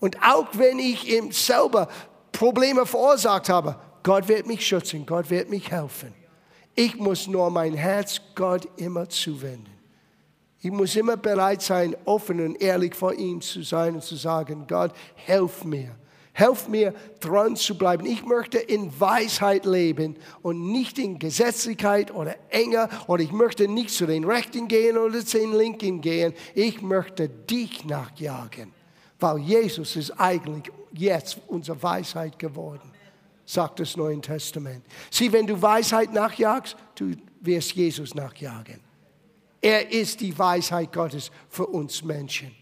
Und 0.00 0.20
auch 0.22 0.48
wenn 0.52 0.78
ich 0.78 1.08
ihm 1.08 1.32
selber 1.32 1.88
Probleme 2.32 2.86
verursacht 2.86 3.48
habe, 3.48 3.80
Gott 4.02 4.28
wird 4.28 4.46
mich 4.46 4.66
schützen, 4.66 5.06
Gott 5.06 5.30
wird 5.30 5.48
mich 5.48 5.70
helfen. 5.70 6.14
Ich 6.78 6.94
muss 6.94 7.26
nur 7.26 7.50
mein 7.50 7.74
Herz 7.74 8.20
Gott 8.36 8.68
immer 8.76 9.08
zuwenden. 9.08 9.66
Ich 10.60 10.70
muss 10.70 10.94
immer 10.94 11.16
bereit 11.16 11.60
sein, 11.60 11.96
offen 12.04 12.40
und 12.40 12.62
ehrlich 12.62 12.94
vor 12.94 13.12
ihm 13.14 13.40
zu 13.40 13.64
sein 13.64 13.96
und 13.96 14.04
zu 14.04 14.14
sagen, 14.14 14.64
Gott, 14.68 14.92
helf 15.16 15.64
mir. 15.64 15.96
Helf 16.32 16.68
mir, 16.68 16.94
dran 17.18 17.56
zu 17.56 17.76
bleiben. 17.76 18.06
Ich 18.06 18.24
möchte 18.24 18.58
in 18.58 18.92
Weisheit 19.00 19.66
leben 19.66 20.14
und 20.40 20.70
nicht 20.70 21.00
in 21.00 21.18
Gesetzlichkeit 21.18 22.14
oder 22.14 22.36
Enge 22.48 22.88
oder 23.08 23.24
ich 23.24 23.32
möchte 23.32 23.66
nicht 23.66 23.90
zu 23.90 24.06
den 24.06 24.22
Rechten 24.22 24.68
gehen 24.68 24.96
oder 24.98 25.26
zu 25.26 25.36
den 25.36 25.54
Linken 25.54 26.00
gehen. 26.00 26.32
Ich 26.54 26.80
möchte 26.80 27.28
dich 27.28 27.86
nachjagen, 27.86 28.72
weil 29.18 29.38
Jesus 29.38 29.96
ist 29.96 30.12
eigentlich 30.12 30.72
jetzt 30.92 31.40
unsere 31.48 31.82
Weisheit 31.82 32.38
geworden, 32.38 32.88
sagt 33.48 33.80
das 33.80 33.96
Neue 33.96 34.20
Testament. 34.20 34.84
Sieh, 35.10 35.32
wenn 35.32 35.46
du 35.46 35.60
Weisheit 35.60 36.12
nachjagst, 36.12 36.76
du 36.96 37.14
wirst 37.40 37.72
Jesus 37.72 38.14
nachjagen. 38.14 38.80
Er 39.62 39.90
ist 39.90 40.20
die 40.20 40.38
Weisheit 40.38 40.92
Gottes 40.92 41.30
für 41.48 41.66
uns 41.66 42.04
Menschen. 42.04 42.54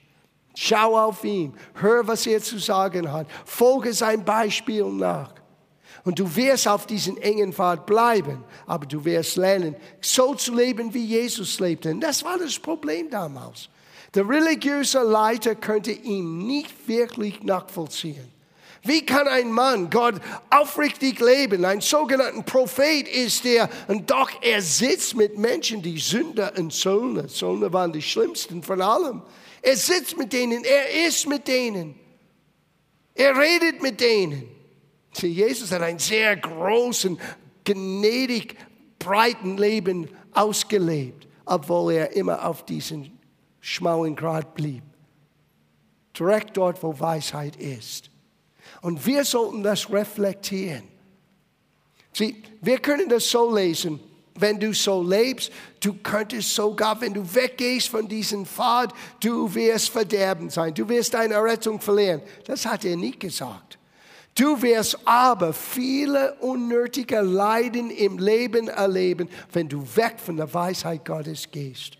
Schau 0.55 0.97
auf 0.97 1.25
ihn, 1.25 1.55
hör, 1.75 2.07
was 2.07 2.27
er 2.27 2.41
zu 2.41 2.59
sagen 2.59 3.11
hat, 3.11 3.27
folge 3.45 3.93
sein 3.93 4.25
Beispiel 4.25 4.85
nach. 4.85 5.35
Und 6.05 6.21
du 6.21 6.37
wirst 6.37 6.69
auf 6.69 6.87
diesen 6.87 7.19
engen 7.19 7.53
Pfad 7.53 7.85
bleiben, 7.85 8.45
aber 8.65 8.87
du 8.87 9.05
wirst 9.05 9.37
lernen, 9.37 9.75
so 10.01 10.35
zu 10.37 10.55
leben, 10.55 10.95
wie 10.95 11.05
Jesus 11.05 11.59
lebte. 11.59 11.91
Und 11.91 12.01
das 12.01 12.25
war 12.25 12.39
das 12.39 12.61
Problem 12.61 13.11
damals. 13.11 13.69
Der 14.15 14.27
religiöse 14.27 15.03
Leiter 15.03 15.57
könnte 15.57 15.91
ihn 15.91 16.47
nicht 16.47 16.87
wirklich 16.87 17.43
nachvollziehen. 17.43 18.36
Wie 18.83 19.05
kann 19.05 19.27
ein 19.27 19.51
Mann 19.51 19.91
Gott 19.91 20.17
aufrichtig 20.51 21.21
leben? 21.21 21.65
Ein 21.65 21.81
sogenannter 21.81 22.43
Prophet 22.43 23.09
ist 23.09 23.45
er, 23.45 23.69
und 23.89 24.11
doch 24.11 24.31
er 24.43 24.63
sitzt 24.63 25.17
mit 25.17 25.39
Menschen, 25.39 25.83
die 25.83 25.99
Sünder 25.99 26.53
und 26.57 26.73
Söldner. 26.73 27.29
Söldner 27.29 27.73
waren 27.73 27.93
die 27.93 28.03
schlimmsten 28.03 28.63
von 28.63 28.81
allem. 28.81 29.23
Er 29.63 29.77
sitzt 29.77 30.17
mit 30.17 30.33
denen, 30.33 30.65
er 30.65 31.07
ist 31.07 31.27
mit 31.27 31.49
denen, 31.49 31.97
er 33.15 33.37
redet 33.37 33.83
mit 33.83 34.01
denen. 34.01 34.49
Sie, 35.13 35.29
Jesus 35.29 35.73
hat 35.73 35.83
ein 35.83 35.99
sehr 35.99 36.37
großen, 36.37 37.19
gnädig, 37.65 38.57
breiten 38.99 39.57
Leben 39.57 40.09
ausgelebt, 40.33 41.27
obwohl 41.47 41.95
er 41.95 42.15
immer 42.15 42.47
auf 42.47 42.65
diesem 42.67 43.11
schmalen 43.61 44.15
Grad 44.15 44.55
blieb. 44.55 44.83
Direkt 46.19 46.57
dort, 46.57 46.83
wo 46.83 46.99
Weisheit 46.99 47.57
ist. 47.57 48.11
Und 48.87 49.05
wir 49.05 49.25
sollten 49.25 49.65
das 49.65 49.91
reflektieren. 49.91 50.85
Sieh, 52.13 52.41
wir 52.61 52.79
können 52.79 53.09
das 53.09 53.29
so 53.29 53.53
lesen. 53.53 53.99
Wenn 54.37 54.61
du 54.61 54.73
so 54.73 55.03
lebst, 55.03 55.51
du 55.81 55.95
könntest 55.95 56.55
sogar, 56.55 57.01
wenn 57.01 57.13
du 57.13 57.35
weggehst 57.35 57.89
von 57.89 58.07
diesem 58.07 58.47
Pfad, 58.47 58.95
du 59.19 59.53
wirst 59.53 59.89
verderben 59.89 60.51
sein. 60.51 60.73
Du 60.73 60.89
wirst 60.89 61.15
deine 61.15 61.43
Rettung 61.43 61.81
verlieren. 61.81 62.23
Das 62.45 62.65
hat 62.65 62.85
er 62.85 62.97
nicht 62.97 63.19
gesagt. 63.19 63.77
Du 64.37 64.63
wirst 64.63 65.01
aber 65.05 65.53
viele 65.53 66.35
unnötige 66.35 67.23
Leiden 67.23 67.91
im 67.91 68.19
Leben 68.19 68.69
erleben, 68.69 69.29
wenn 69.53 69.69
du 69.69 69.83
weg 69.97 70.21
von 70.25 70.37
der 70.37 70.55
Weisheit 70.55 71.05
Gottes 71.05 71.51
gehst. 71.51 71.99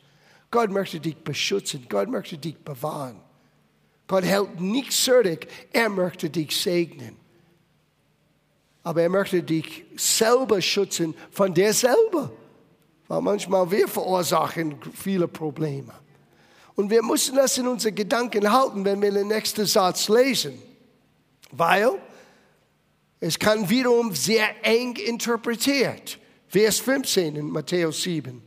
Gott 0.53 0.71
möchte 0.71 1.01
dich 1.01 1.17
beschützen. 1.17 1.85
Gott 1.89 2.09
möchte 2.09 2.39
dich 2.39 2.57
bewahren. 2.59 3.21
Gott 4.07 4.25
hält 4.25 4.61
nichts 4.61 5.03
zurück. 5.05 5.47
Er 5.73 5.89
möchte 5.89 6.31
dich 6.31 6.57
segnen. 6.57 7.17
Aber 8.83 9.03
er 9.03 9.09
möchte 9.09 9.43
dich 9.43 9.85
selber 9.97 10.61
schützen 10.63 11.15
von 11.31 11.53
dir 11.53 11.73
selber. 11.73 12.31
Weil 13.09 13.21
manchmal 13.21 13.71
wir 13.71 13.89
verursachen 13.89 14.79
viele 14.95 15.27
Probleme. 15.27 15.93
Und 16.77 16.91
wir 16.91 17.03
müssen 17.03 17.37
das 17.37 17.57
in 17.59 17.67
unseren 17.67 17.95
Gedanken 17.95 18.53
halten, 18.53 18.85
wenn 18.85 19.01
wir 19.01 19.11
den 19.11 19.29
nächsten 19.29 19.67
Satz 19.67 20.09
lesen. 20.09 20.61
Weil 21.51 21.93
es 23.19 23.39
kann 23.39 23.69
wiederum 23.69 24.15
sehr 24.15 24.65
eng 24.65 24.95
interpretiert. 24.97 26.19
Vers 26.49 26.79
15 26.79 27.37
in 27.37 27.51
Matthäus 27.51 28.03
7. 28.03 28.46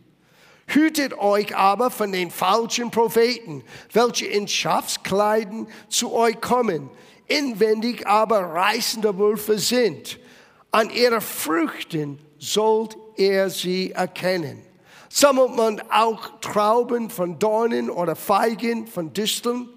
Hütet 0.69 1.17
euch 1.17 1.55
aber 1.55 1.89
von 1.89 2.11
den 2.11 2.29
falschen 2.29 2.91
Propheten, 2.91 3.63
welche 3.91 4.27
in 4.27 4.47
Schafskleiden 4.47 5.67
zu 5.87 6.13
euch 6.13 6.39
kommen, 6.41 6.91
inwendig 7.27 8.05
aber 8.05 8.39
reißende 8.39 9.17
Wölfe 9.17 9.57
sind. 9.57 10.19
An 10.71 10.91
ihren 10.91 11.21
Früchten 11.21 12.19
sollt 12.37 12.95
ihr 13.15 13.49
sie 13.49 13.91
erkennen. 13.91 14.61
Sammelt 15.09 15.55
man 15.55 15.81
auch 15.89 16.39
Trauben 16.39 17.09
von 17.09 17.39
Dornen 17.39 17.89
oder 17.89 18.15
Feigen 18.15 18.85
von 18.85 19.11
Disteln? 19.11 19.69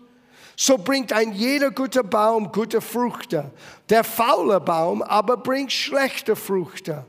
So 0.56 0.76
bringt 0.76 1.14
ein 1.14 1.32
jeder 1.32 1.70
gute 1.70 2.04
Baum 2.04 2.52
gute 2.52 2.82
Früchte. 2.82 3.50
Der 3.88 4.04
faule 4.04 4.61
Baum 4.61 5.00
aber 5.00 5.38
bringt 5.38 5.72
schlechte 5.72 6.37
Früchte. 6.37 7.06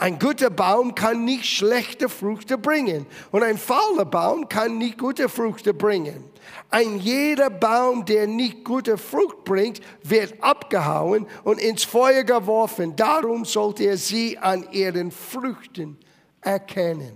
Ein 0.00 0.18
guter 0.18 0.48
Baum 0.48 0.94
kann 0.94 1.26
nicht 1.26 1.44
schlechte 1.44 2.08
Früchte 2.08 2.56
bringen 2.56 3.04
und 3.32 3.42
ein 3.42 3.58
fauler 3.58 4.06
Baum 4.06 4.48
kann 4.48 4.78
nicht 4.78 4.96
gute 4.96 5.28
Früchte 5.28 5.74
bringen. 5.74 6.24
Ein 6.70 6.98
jeder 6.98 7.50
Baum, 7.50 8.06
der 8.06 8.26
nicht 8.26 8.64
gute 8.64 8.96
Frucht 8.96 9.44
bringt, 9.44 9.82
wird 10.02 10.42
abgehauen 10.42 11.26
und 11.44 11.60
ins 11.60 11.84
Feuer 11.84 12.24
geworfen. 12.24 12.96
Darum 12.96 13.44
sollt 13.44 13.78
ihr 13.78 13.98
sie 13.98 14.38
an 14.38 14.66
ihren 14.72 15.10
Früchten 15.10 15.98
erkennen. 16.40 17.14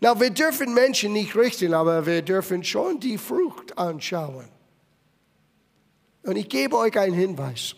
Na, 0.00 0.18
wir 0.18 0.30
dürfen 0.30 0.74
Menschen 0.74 1.12
nicht 1.12 1.36
richten, 1.36 1.72
aber 1.72 2.04
wir 2.04 2.22
dürfen 2.22 2.64
schon 2.64 2.98
die 2.98 3.16
Frucht 3.16 3.78
anschauen. 3.78 4.48
Und 6.24 6.34
ich 6.34 6.48
gebe 6.48 6.76
euch 6.76 6.98
einen 6.98 7.14
Hinweis. 7.14 7.76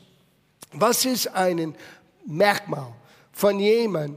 Was 0.72 1.04
ist 1.04 1.26
ein 1.26 1.76
Merkmal 2.24 2.94
von 3.34 3.58
jemandem, 3.58 4.16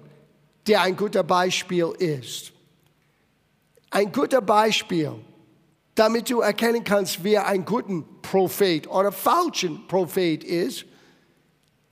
der 0.68 0.82
ein 0.82 0.96
guter 0.96 1.24
Beispiel 1.24 1.94
ist. 1.98 2.52
Ein 3.90 4.12
guter 4.12 4.42
Beispiel, 4.42 5.14
damit 5.96 6.30
du 6.30 6.42
erkennen 6.42 6.84
kannst, 6.84 7.24
wer 7.24 7.48
ein 7.48 7.66
guter 7.66 8.04
Prophet 8.22 8.88
oder 8.88 9.12
falschen 9.12 9.88
Prophet 9.88 10.44
ist, 10.44 10.86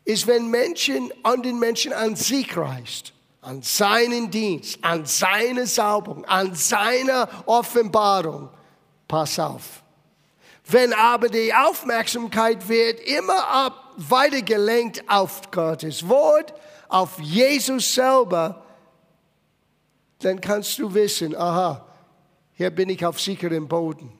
ist, 0.03 0.27
wenn 0.27 0.49
Menschen 0.51 1.11
an 1.23 1.41
den 1.41 1.57
Menschen 1.57 1.91
an 1.93 2.15
sich 2.15 2.55
reißt, 2.55 3.11
an 3.41 3.61
seinen 3.63 4.29
Dienst, 4.29 4.77
an 4.83 5.05
seine 5.05 5.65
Salbung, 5.65 6.25
an 6.25 6.53
seine 6.53 7.27
Offenbarung. 7.47 8.49
Pass 9.07 9.39
auf. 9.39 9.81
Wenn 10.67 10.93
aber 10.93 11.29
die 11.29 11.53
Aufmerksamkeit 11.53 12.67
wird 12.67 12.99
immer 12.99 13.47
ab 13.47 13.93
weiter 13.97 15.01
auf 15.07 15.49
Gottes 15.51 16.07
Wort, 16.07 16.53
auf 16.95 17.19
Jesus 17.19 17.93
selber, 17.93 18.63
dann 20.19 20.39
kannst 20.39 20.79
du 20.79 20.93
wissen, 20.93 21.35
aha, 21.35 21.85
hier 22.53 22.69
bin 22.69 22.87
ich 22.87 23.05
auf 23.05 23.19
sicherem 23.19 23.67
Boden. 23.67 24.13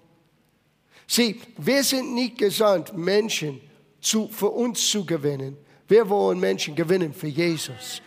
Sieh, 1.08 1.40
wir 1.58 1.82
sind 1.86 2.14
nicht 2.14 2.38
gesandt, 2.38 2.94
Menschen 2.94 3.62
zu, 4.02 4.28
für 4.28 4.50
uns 4.50 4.90
zu 4.90 5.06
gewinnen. 5.06 5.56
Wir 5.88 6.10
wollen 6.10 6.38
Menschen 6.38 6.76
gewinnen 6.76 7.14
für 7.14 7.28
Jesus. 7.28 8.02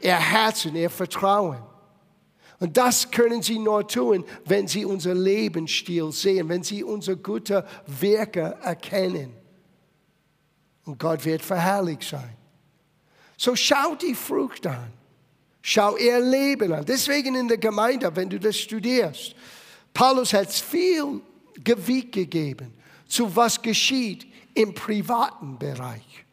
Ihr 0.00 0.18
Herzen, 0.18 0.74
ihr 0.74 0.88
Vertrauen. 0.88 1.62
Und 2.60 2.78
das 2.78 3.10
können 3.10 3.42
sie 3.42 3.58
nur 3.58 3.86
tun, 3.86 4.24
wenn 4.46 4.68
sie 4.68 4.86
unser 4.86 5.12
Lebensstil 5.12 6.12
sehen, 6.12 6.48
wenn 6.48 6.62
sie 6.62 6.82
unsere 6.82 7.18
guten 7.18 7.62
Werke 7.86 8.56
erkennen. 8.62 9.34
Und 10.86 10.98
Gott 10.98 11.26
wird 11.26 11.42
verherrlicht 11.42 12.04
sein. 12.04 12.38
So 13.42 13.56
schau 13.56 13.96
die 13.96 14.14
Frucht 14.14 14.68
an. 14.68 14.92
Schau 15.62 15.96
ihr 15.96 16.20
Leben 16.20 16.72
an. 16.72 16.84
Deswegen 16.84 17.34
in 17.34 17.48
der 17.48 17.58
Gemeinde, 17.58 18.14
wenn 18.14 18.30
du 18.30 18.38
das 18.38 18.56
studierst, 18.56 19.34
Paulus 19.92 20.32
hat 20.32 20.52
viel 20.52 21.20
Gewicht 21.64 22.12
gegeben 22.12 22.72
zu 23.08 23.34
was 23.34 23.60
geschieht 23.60 24.28
im 24.54 24.72
privaten 24.72 25.58
Bereich. 25.58 26.24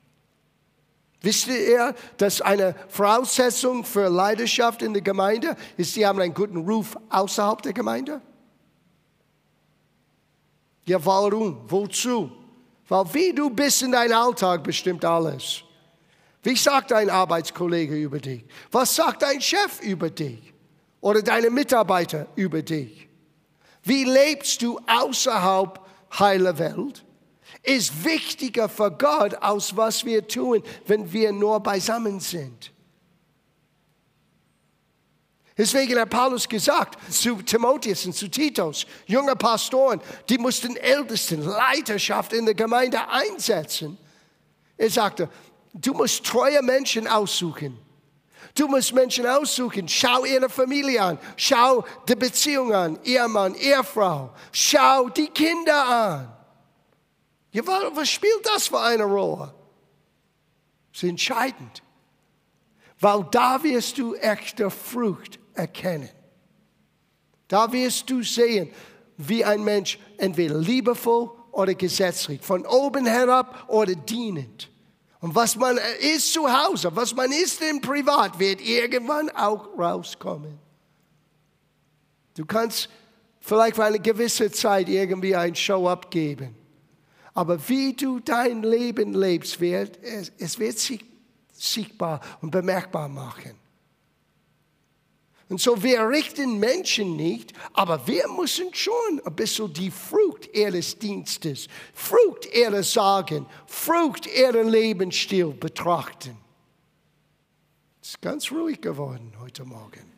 Wisst 1.22 1.48
ihr, 1.48 1.96
dass 2.18 2.42
eine 2.42 2.76
Voraussetzung 2.90 3.84
für 3.84 4.08
Leidenschaft 4.08 4.84
in 4.84 4.94
der 4.94 5.02
Gemeinde 5.02 5.56
ist, 5.78 5.96
sie 5.96 6.06
haben 6.06 6.20
einen 6.20 6.36
guten 6.36 6.58
Ruf 6.58 6.96
außerhalb 7.10 7.64
der 7.64 7.74
Gemeinde? 7.74 8.22
Ja, 10.86 11.04
warum? 11.04 11.60
Wozu? 11.68 12.32
Weil 12.88 13.14
wie 13.16 13.34
du 13.34 13.50
bist 13.50 13.82
in 13.82 13.94
deinem 13.94 14.14
Alltag 14.14 14.64
bestimmt 14.64 15.04
alles. 15.04 15.64
Wie 16.42 16.56
sagt 16.56 16.92
dein 16.92 17.10
Arbeitskollege 17.10 17.96
über 17.96 18.20
dich? 18.20 18.46
Was 18.72 18.96
sagt 18.96 19.22
dein 19.22 19.42
Chef 19.42 19.82
über 19.82 20.10
dich? 20.10 20.54
Oder 21.02 21.22
deine 21.22 21.50
Mitarbeiter 21.50 22.28
über 22.36 22.62
dich? 22.62 23.08
Wie 23.84 24.04
lebst 24.04 24.62
du 24.62 24.80
außerhalb 24.88 25.80
heiler 26.18 26.58
Welt? 26.58 27.04
Ist 27.64 28.04
wichtiger 28.04 28.70
für 28.70 28.92
Gott, 28.92 29.36
als 29.36 29.76
was 29.76 30.06
wir 30.06 30.28
tun, 30.28 30.64
wenn 30.86 31.12
wir 31.12 31.32
nur 31.32 31.60
beisammen 31.60 32.20
sind. 32.20 32.72
Deswegen 35.58 36.00
hat 36.00 36.10
Paulus 36.10 36.48
gesagt 36.48 36.98
zu 37.12 37.42
Timotheus 37.42 38.06
und 38.06 38.16
zu 38.16 38.30
Titus, 38.30 38.86
junge 39.08 39.36
Pastoren, 39.36 40.00
die 40.30 40.38
mussten 40.38 40.78
Ältesten, 40.78 41.44
Leiterschaft 41.44 42.32
in 42.32 42.46
der 42.46 42.56
Gemeinde 42.56 43.10
einsetzen. 43.10 43.98
Er 44.78 44.90
sagte, 44.90 45.30
du 45.74 45.94
musst 45.94 46.26
treue 46.26 46.62
Menschen 46.62 47.08
aussuchen. 47.08 47.78
Du 48.56 48.68
musst 48.68 48.94
Menschen 48.94 49.26
aussuchen. 49.26 49.88
Schau 49.88 50.26
ihre 50.26 50.50
Familie 50.50 51.02
an. 51.02 51.20
Schau 51.38 51.86
die 52.08 52.16
Beziehung 52.16 52.74
an. 52.74 53.00
Ehemann, 53.04 53.56
Ehefrau. 53.56 54.32
Schau 54.52 55.10
die 55.10 55.28
Kinder 55.28 55.86
an. 55.86 56.34
Was 57.94 58.10
spielt 58.10 58.46
das 58.46 58.68
für 58.68 58.80
eine 58.80 59.04
Rolle? 59.04 59.54
Das 60.92 61.04
ist 61.04 61.10
entscheidend. 61.10 61.84
Weil 63.00 63.26
da 63.32 63.62
wirst 63.64 63.98
du 63.98 64.16
echte 64.16 64.70
Frucht 64.70 65.40
erkennen. 65.54 66.10
Da 67.48 67.72
wirst 67.72 68.10
du 68.10 68.22
sehen, 68.22 68.72
wie 69.18 69.44
ein 69.44 69.64
Mensch 69.64 70.00
entweder 70.18 70.56
liebevoll 70.56 71.32
oder 71.52 71.74
gesetzlich, 71.74 72.42
von 72.42 72.66
oben 72.66 73.06
herab 73.06 73.66
oder 73.68 73.96
dienend. 73.96 74.70
Und 75.22 75.36
was 75.36 75.56
man 75.56 75.78
ist 76.00 76.32
zu 76.34 76.48
Hause, 76.48 76.96
was 76.96 77.14
man 77.14 77.32
ist 77.32 77.62
im 77.62 77.82
Privat, 77.82 78.40
wird 78.40 78.62
irgendwann 78.62 79.30
auch 79.32 79.78
rauskommen. 79.78 80.58
Du 82.36 82.46
kannst 82.46 82.90
vielleicht 83.42 83.76
für 83.76 83.84
eine 83.84 84.00
gewisse 84.00 84.50
Zeit 84.52 84.88
irgendwie 84.88 85.36
ein 85.36 85.56
Show 85.56 85.90
abgeben. 85.90 86.56
Aber 87.34 87.68
wie 87.68 87.94
du 87.94 88.20
dein 88.20 88.64
Leben 88.64 89.14
lebst, 89.14 89.60
wird, 89.60 90.02
es, 90.04 90.32
es 90.38 90.58
wird 90.58 90.80
sich 90.80 91.04
sichtbar 91.52 92.22
und 92.42 92.52
bemerkbar 92.52 93.10
machen. 93.10 93.52
Und 95.50 95.60
so, 95.60 95.82
wir 95.82 96.08
richten 96.08 96.60
Menschen 96.60 97.16
nicht, 97.16 97.54
aber 97.74 98.06
wir 98.08 98.28
müssen 98.28 98.72
schon 98.72 99.20
ein 99.26 99.36
bisschen 99.36 99.74
die 99.74 99.90
Frucht 99.90 100.48
ihres 100.54 100.98
Dienstes, 101.00 101.68
Frucht 101.92 102.54
ihrer 102.54 102.84
Sagen, 102.84 103.48
Frucht 103.66 104.28
ihrer 104.28 104.64
Lebensstil 104.64 105.48
betrachten. 105.48 106.38
Es 108.00 108.10
ist 108.10 108.22
ganz 108.22 108.52
ruhig 108.52 108.80
geworden 108.80 109.34
heute 109.40 109.66
Morgen. 109.66 110.14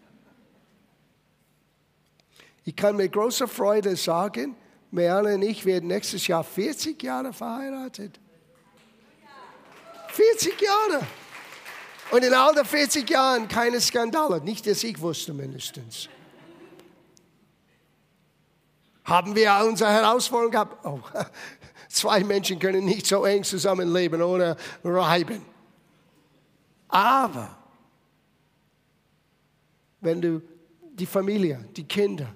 Ich 2.65 2.75
kann 2.75 2.97
mit 2.97 3.13
großer 3.13 3.47
Freude 3.47 3.95
sagen, 3.95 4.55
Meana 4.91 5.35
und 5.35 5.43
ich 5.43 5.65
werden 5.65 5.87
nächstes 5.87 6.27
Jahr 6.27 6.43
40 6.43 7.01
Jahre 7.01 7.31
verheiratet. 7.31 8.19
40 10.09 10.61
Jahre. 10.61 11.07
Und 12.11 12.23
in 12.23 12.33
all 12.33 12.53
den 12.53 12.65
40 12.65 13.09
Jahren 13.09 13.47
keine 13.47 13.79
Skandale, 13.79 14.41
nicht, 14.41 14.67
dass 14.67 14.83
ich 14.83 14.99
wusste 14.99 15.33
mindestens. 15.33 16.09
Haben 19.05 19.35
wir 19.35 19.65
unsere 19.67 19.91
Herausforderung 19.91 20.51
gehabt? 20.51 20.85
Oh, 20.85 20.99
zwei 21.89 22.23
Menschen 22.23 22.59
können 22.59 22.85
nicht 22.85 23.07
so 23.07 23.23
eng 23.25 23.43
zusammenleben 23.43 24.21
ohne 24.21 24.57
Reiben. 24.83 25.41
Aber 26.89 27.57
wenn 30.01 30.21
du 30.21 30.41
die 30.93 31.05
Familie, 31.05 31.63
die 31.75 31.85
Kinder, 31.85 32.35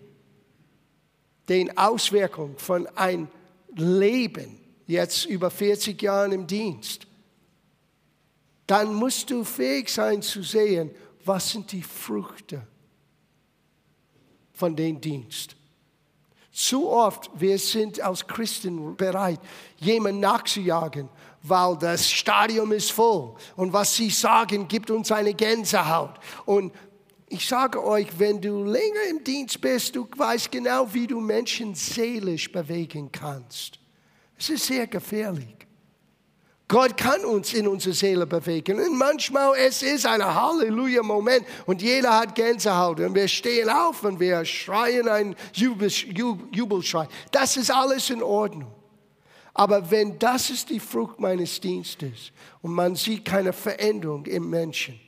den 1.49 1.77
Auswirkungen 1.77 2.57
von 2.57 2.87
ein 2.95 3.27
Leben, 3.75 4.57
jetzt 4.87 5.25
über 5.25 5.51
40 5.51 6.01
Jahren 6.01 6.31
im 6.31 6.47
Dienst, 6.47 7.05
dann 8.67 8.93
musst 8.93 9.29
du 9.29 9.43
fähig 9.43 9.89
sein 9.89 10.21
zu 10.21 10.41
sehen, 10.41 10.91
was 11.23 11.51
sind 11.51 11.71
die 11.71 11.83
Früchte 11.83 12.65
von 14.53 14.75
dem 14.75 14.99
Dienst. 15.01 15.55
Zu 16.51 16.89
oft, 16.89 17.29
wir 17.35 17.59
sind 17.59 17.99
als 17.99 18.25
Christen 18.25 18.95
bereit, 18.95 19.39
jemand 19.77 20.21
nachzujagen, 20.21 21.09
weil 21.43 21.77
das 21.77 22.09
Stadion 22.09 22.71
ist 22.71 22.91
voll. 22.91 23.35
Und 23.57 23.73
was 23.73 23.95
sie 23.95 24.09
sagen, 24.09 24.67
gibt 24.67 24.89
uns 24.89 25.11
eine 25.11 25.33
Gänsehaut. 25.33 26.17
Und 26.45 26.73
ich 27.27 27.45
sage 27.47 27.83
euch, 27.83 28.07
wenn 28.17 28.39
du 28.39 28.63
länger 28.63 29.09
im 29.09 29.23
Dienst 29.23 29.59
bist, 29.59 29.95
du 29.95 30.07
weißt 30.15 30.51
genau, 30.51 30.91
wie 30.93 31.07
du 31.07 31.19
Menschen 31.19 31.75
seelisch 31.75 32.49
bewegen 32.51 33.11
kannst. 33.11 33.79
Es 34.37 34.49
ist 34.49 34.65
sehr 34.65 34.87
gefährlich. 34.87 35.67
Gott 36.67 36.97
kann 36.97 37.23
uns 37.25 37.53
in 37.53 37.67
unsere 37.67 37.93
Seele 37.93 38.25
bewegen. 38.25 38.79
Und 38.79 38.97
manchmal 38.97 39.55
es 39.57 39.83
ist 39.83 40.05
ein 40.05 40.23
Halleluja-Moment 40.23 41.45
und 41.67 41.81
jeder 41.81 42.17
hat 42.17 42.33
Gänsehaut 42.33 42.99
und 42.99 43.13
wir 43.13 43.27
stehen 43.27 43.69
auf 43.69 44.03
und 44.03 44.19
wir 44.19 44.43
schreien 44.45 45.07
einen 45.07 45.35
Jubel, 45.53 45.89
Jubelschrei. 46.51 47.07
Das 47.31 47.55
ist 47.55 47.69
alles 47.69 48.09
in 48.09 48.23
Ordnung. 48.23 48.71
Aber 49.53 49.89
wenn 49.91 50.17
das 50.17 50.49
ist 50.49 50.69
die 50.69 50.79
Frucht 50.79 51.19
meines 51.19 51.61
Dienstes 51.61 52.31
und 52.61 52.73
man 52.73 52.95
sieht 52.95 53.25
keine 53.25 53.53
Veränderung 53.53 54.25
im 54.25 54.49
Menschen, 54.49 54.99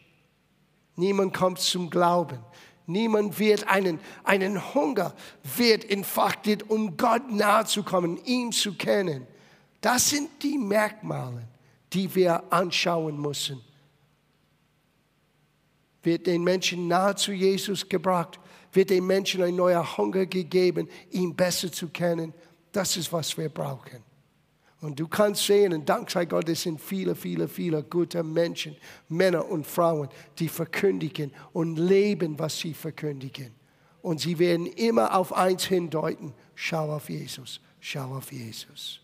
niemand 0.95 1.33
kommt 1.33 1.59
zum 1.59 1.89
Glauben, 1.89 2.39
niemand 2.85 3.39
wird 3.39 3.67
einen, 3.67 3.99
einen 4.23 4.75
Hunger 4.75 5.15
wird 5.55 5.89
entfachtet, 5.89 6.69
um 6.69 6.97
Gott 6.97 7.31
nahe 7.31 7.65
zu 7.65 7.81
kommen, 7.81 8.23
ihn 8.25 8.51
zu 8.51 8.75
kennen 8.75 9.25
das 9.81 10.09
sind 10.09 10.29
die 10.41 10.57
Merkmale, 10.57 11.47
die 11.93 12.13
wir 12.13 12.51
anschauen 12.51 13.19
müssen. 13.19 13.61
Wird 16.03 16.27
den 16.27 16.43
Menschen 16.43 16.87
nahe 16.87 17.15
zu 17.15 17.31
Jesus 17.31 17.87
gebracht? 17.87 18.39
Wird 18.71 18.89
den 18.89 19.05
Menschen 19.05 19.41
ein 19.41 19.55
neuer 19.55 19.97
Hunger 19.97 20.25
gegeben, 20.25 20.87
ihn 21.11 21.35
besser 21.35 21.71
zu 21.71 21.89
kennen? 21.89 22.33
Das 22.71 22.95
ist, 22.97 23.11
was 23.11 23.37
wir 23.37 23.49
brauchen. 23.49 24.03
Und 24.79 24.99
du 24.99 25.07
kannst 25.07 25.45
sehen, 25.45 25.73
und 25.73 25.89
dank 25.89 26.11
sei 26.11 26.25
Gott, 26.25 26.47
es 26.49 26.61
sind 26.61 26.79
viele, 26.79 27.15
viele, 27.15 27.47
viele 27.47 27.83
gute 27.83 28.21
Menschen, 28.21 28.75
Männer 29.09 29.49
und 29.49 29.65
Frauen, 29.65 30.09
die 30.37 30.47
verkündigen 30.47 31.33
und 31.51 31.77
leben, 31.77 32.37
was 32.37 32.59
sie 32.59 32.73
verkündigen. 32.73 33.55
Und 34.01 34.19
sie 34.19 34.37
werden 34.37 34.67
immer 34.67 35.15
auf 35.17 35.33
eins 35.33 35.65
hindeuten, 35.65 36.33
schau 36.53 36.93
auf 36.93 37.09
Jesus, 37.09 37.59
schau 37.79 38.15
auf 38.15 38.31
Jesus. 38.31 39.01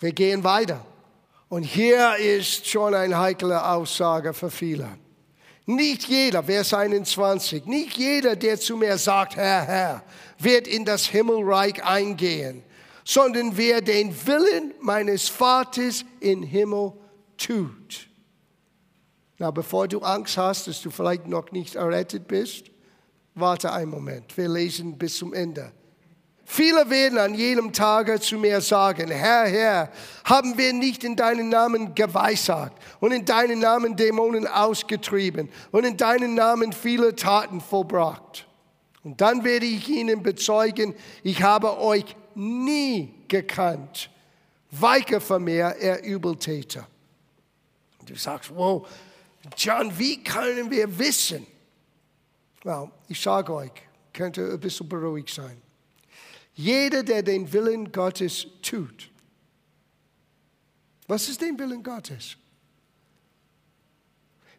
Wir 0.00 0.12
gehen 0.12 0.44
weiter. 0.44 0.84
Und 1.48 1.62
hier 1.62 2.16
ist 2.16 2.66
schon 2.66 2.94
eine 2.94 3.18
heikle 3.18 3.64
Aussage 3.64 4.34
für 4.34 4.50
viele. 4.50 4.88
Nicht 5.64 6.08
jeder, 6.08 6.44
Vers 6.44 6.74
21, 6.74 7.66
nicht 7.66 7.96
jeder, 7.96 8.36
der 8.36 8.58
zu 8.58 8.76
mir 8.76 8.98
sagt, 8.98 9.36
Herr, 9.36 9.64
Herr, 9.64 10.04
wird 10.38 10.68
in 10.68 10.84
das 10.84 11.06
Himmelreich 11.06 11.82
eingehen, 11.82 12.62
sondern 13.04 13.56
wer 13.56 13.80
den 13.80 14.14
Willen 14.26 14.74
meines 14.80 15.28
Vaters 15.28 16.04
im 16.20 16.42
Himmel 16.42 16.92
tut. 17.36 18.08
Na, 19.38 19.50
bevor 19.50 19.88
du 19.88 20.00
Angst 20.00 20.36
hast, 20.36 20.66
dass 20.66 20.80
du 20.80 20.90
vielleicht 20.90 21.26
noch 21.26 21.50
nicht 21.52 21.74
errettet 21.74 22.26
bist, 22.26 22.66
warte 23.34 23.72
einen 23.72 23.90
Moment. 23.90 24.36
Wir 24.36 24.48
lesen 24.48 24.96
bis 24.96 25.16
zum 25.16 25.34
Ende. 25.34 25.72
Viele 26.48 26.88
werden 26.88 27.18
an 27.18 27.34
jenem 27.34 27.72
Tage 27.72 28.20
zu 28.20 28.38
mir 28.38 28.60
sagen, 28.60 29.10
Herr, 29.10 29.48
Herr, 29.48 29.90
haben 30.24 30.56
wir 30.56 30.72
nicht 30.72 31.02
in 31.02 31.16
deinen 31.16 31.48
Namen 31.48 31.92
geweissagt 31.96 32.80
und 33.00 33.10
in 33.10 33.24
deinen 33.24 33.58
Namen 33.58 33.96
Dämonen 33.96 34.46
ausgetrieben 34.46 35.48
und 35.72 35.84
in 35.84 35.96
deinen 35.96 36.36
Namen 36.36 36.72
viele 36.72 37.16
Taten 37.16 37.60
vollbracht. 37.60 38.46
Und 39.02 39.20
dann 39.20 39.42
werde 39.42 39.66
ich 39.66 39.88
ihnen 39.88 40.22
bezeugen, 40.22 40.94
ich 41.24 41.42
habe 41.42 41.80
euch 41.80 42.14
nie 42.36 43.12
gekannt. 43.26 44.08
Weiche 44.70 45.20
von 45.20 45.42
mir, 45.42 45.74
er 45.80 46.04
Übeltäter. 46.04 46.86
Du 48.06 48.14
sagst, 48.14 48.54
wow, 48.54 48.86
John, 49.56 49.98
wie 49.98 50.22
können 50.22 50.70
wir 50.70 50.96
wissen? 50.96 51.44
Well, 52.62 52.88
ich 53.08 53.20
sage 53.20 53.52
euch, 53.52 53.72
könnte 54.12 54.48
ein 54.52 54.60
bisschen 54.60 54.88
beruhigt 54.88 55.34
sein. 55.34 55.65
Jeder, 56.56 57.02
der 57.02 57.22
den 57.22 57.52
Willen 57.52 57.92
Gottes 57.92 58.46
tut. 58.62 59.10
Was 61.06 61.28
ist 61.28 61.40
der 61.40 61.56
Willen 61.56 61.82
Gottes? 61.82 62.36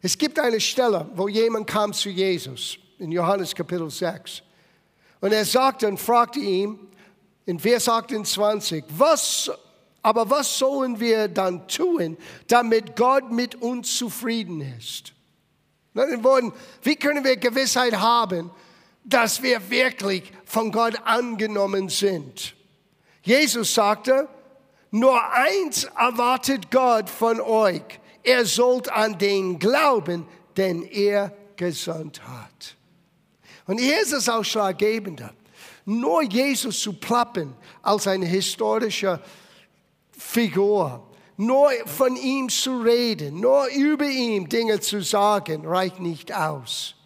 Es 0.01 0.15
gibt 0.17 0.39
eine 0.39 0.61
Stelle, 0.61 1.09
wo 1.15 1.27
jemand 1.27 1.65
kam 1.67 1.91
zu 1.91 2.09
Jesus, 2.09 2.77
in 2.99 3.11
Johannes 3.11 3.53
Kapitel 3.53 3.89
6. 3.89 4.43
Und 5.21 5.33
er 5.33 5.43
sagte 5.43 5.87
und 5.87 5.99
fragte 5.99 6.39
ihn 6.39 6.79
in 7.47 7.59
Vers 7.59 7.89
28, 7.89 8.85
was 8.89 9.51
Aber 10.03 10.29
was 10.29 10.59
sollen 10.59 10.99
wir 10.99 11.27
dann 11.27 11.67
tun, 11.67 12.15
damit 12.47 12.95
Gott 12.95 13.31
mit 13.31 13.55
uns 13.55 13.97
zufrieden 13.97 14.61
ist? 14.61 15.13
In 15.95 16.23
Worten, 16.23 16.53
wie 16.83 16.95
können 16.95 17.23
wir 17.23 17.35
Gewissheit 17.37 17.95
haben, 17.95 18.51
dass 19.07 19.41
wir 19.41 19.69
wirklich 19.69 20.31
von 20.45 20.71
Gott 20.71 20.95
angenommen 21.05 21.89
sind? 21.89 22.55
Jesus 23.23 23.73
sagte, 23.73 24.27
nur 24.91 25.21
eins 25.31 25.85
erwartet 25.85 26.71
Gott 26.71 27.09
von 27.09 27.41
euch. 27.41 27.83
Er 28.23 28.45
sollt 28.45 28.89
an 28.89 29.17
den 29.17 29.59
glauben, 29.59 30.27
den 30.55 30.83
er 30.83 31.35
gesandt 31.55 32.21
hat. 32.27 32.75
Und 33.65 33.79
hier 33.79 34.01
ist 34.01 34.13
es 34.13 34.29
ausschlaggebender. 34.29 35.33
Nur 35.85 36.23
Jesus 36.23 36.81
zu 36.81 36.93
plappen 36.93 37.53
als 37.81 38.07
eine 38.07 38.25
historische 38.25 39.21
Figur, 40.11 41.07
nur 41.37 41.69
von 41.85 42.15
ihm 42.15 42.49
zu 42.49 42.81
reden, 42.81 43.39
nur 43.39 43.67
über 43.67 44.05
ihn 44.05 44.49
Dinge 44.49 44.79
zu 44.79 45.01
sagen, 45.01 45.65
reicht 45.65 45.99
nicht 45.99 46.33
aus. 46.33 46.96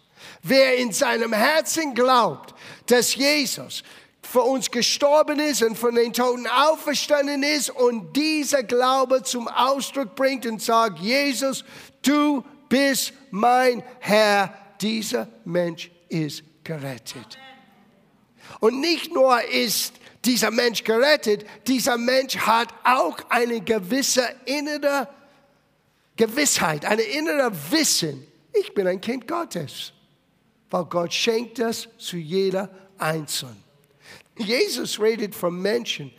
Wer 0.42 0.76
in 0.76 0.92
seinem 0.92 1.32
Herzen 1.32 1.94
glaubt, 1.94 2.54
dass 2.86 3.14
Jesus 3.14 3.82
für 4.22 4.42
uns 4.42 4.70
gestorben 4.70 5.38
ist 5.38 5.62
und 5.62 5.76
von 5.76 5.94
den 5.94 6.12
Toten 6.12 6.46
auferstanden 6.46 7.42
ist 7.42 7.70
und 7.70 8.16
dieser 8.16 8.62
Glaube 8.62 9.22
zum 9.22 9.46
Ausdruck 9.46 10.14
bringt 10.14 10.46
und 10.46 10.62
sagt, 10.62 10.98
Jesus, 11.00 11.64
du 12.02 12.44
bist 12.68 13.12
mein 13.30 13.82
Herr, 14.00 14.54
dieser 14.80 15.28
Mensch 15.44 15.90
ist 16.08 16.42
gerettet. 16.64 17.38
Und 18.60 18.80
nicht 18.80 19.12
nur 19.12 19.42
ist 19.42 19.94
dieser 20.24 20.50
Mensch 20.50 20.84
gerettet, 20.84 21.44
dieser 21.66 21.98
Mensch 21.98 22.36
hat 22.36 22.68
auch 22.84 23.18
eine 23.28 23.60
gewisse 23.60 24.24
innere 24.44 25.08
Gewissheit, 26.16 26.84
eine 26.84 27.02
innere 27.02 27.52
Wissen. 27.70 28.26
Ich 28.52 28.72
bin 28.74 28.86
ein 28.86 29.00
Kind 29.00 29.26
Gottes, 29.26 29.92
weil 30.72 30.84
Gott 30.86 31.12
schenkt 31.12 31.58
das 31.58 31.86
zu 31.98 32.16
jeder 32.16 32.70
Einzelnen. 32.98 33.62
Jesus 34.38 34.98
redet 34.98 35.34
von 35.34 35.60
Menschen, 35.60 36.10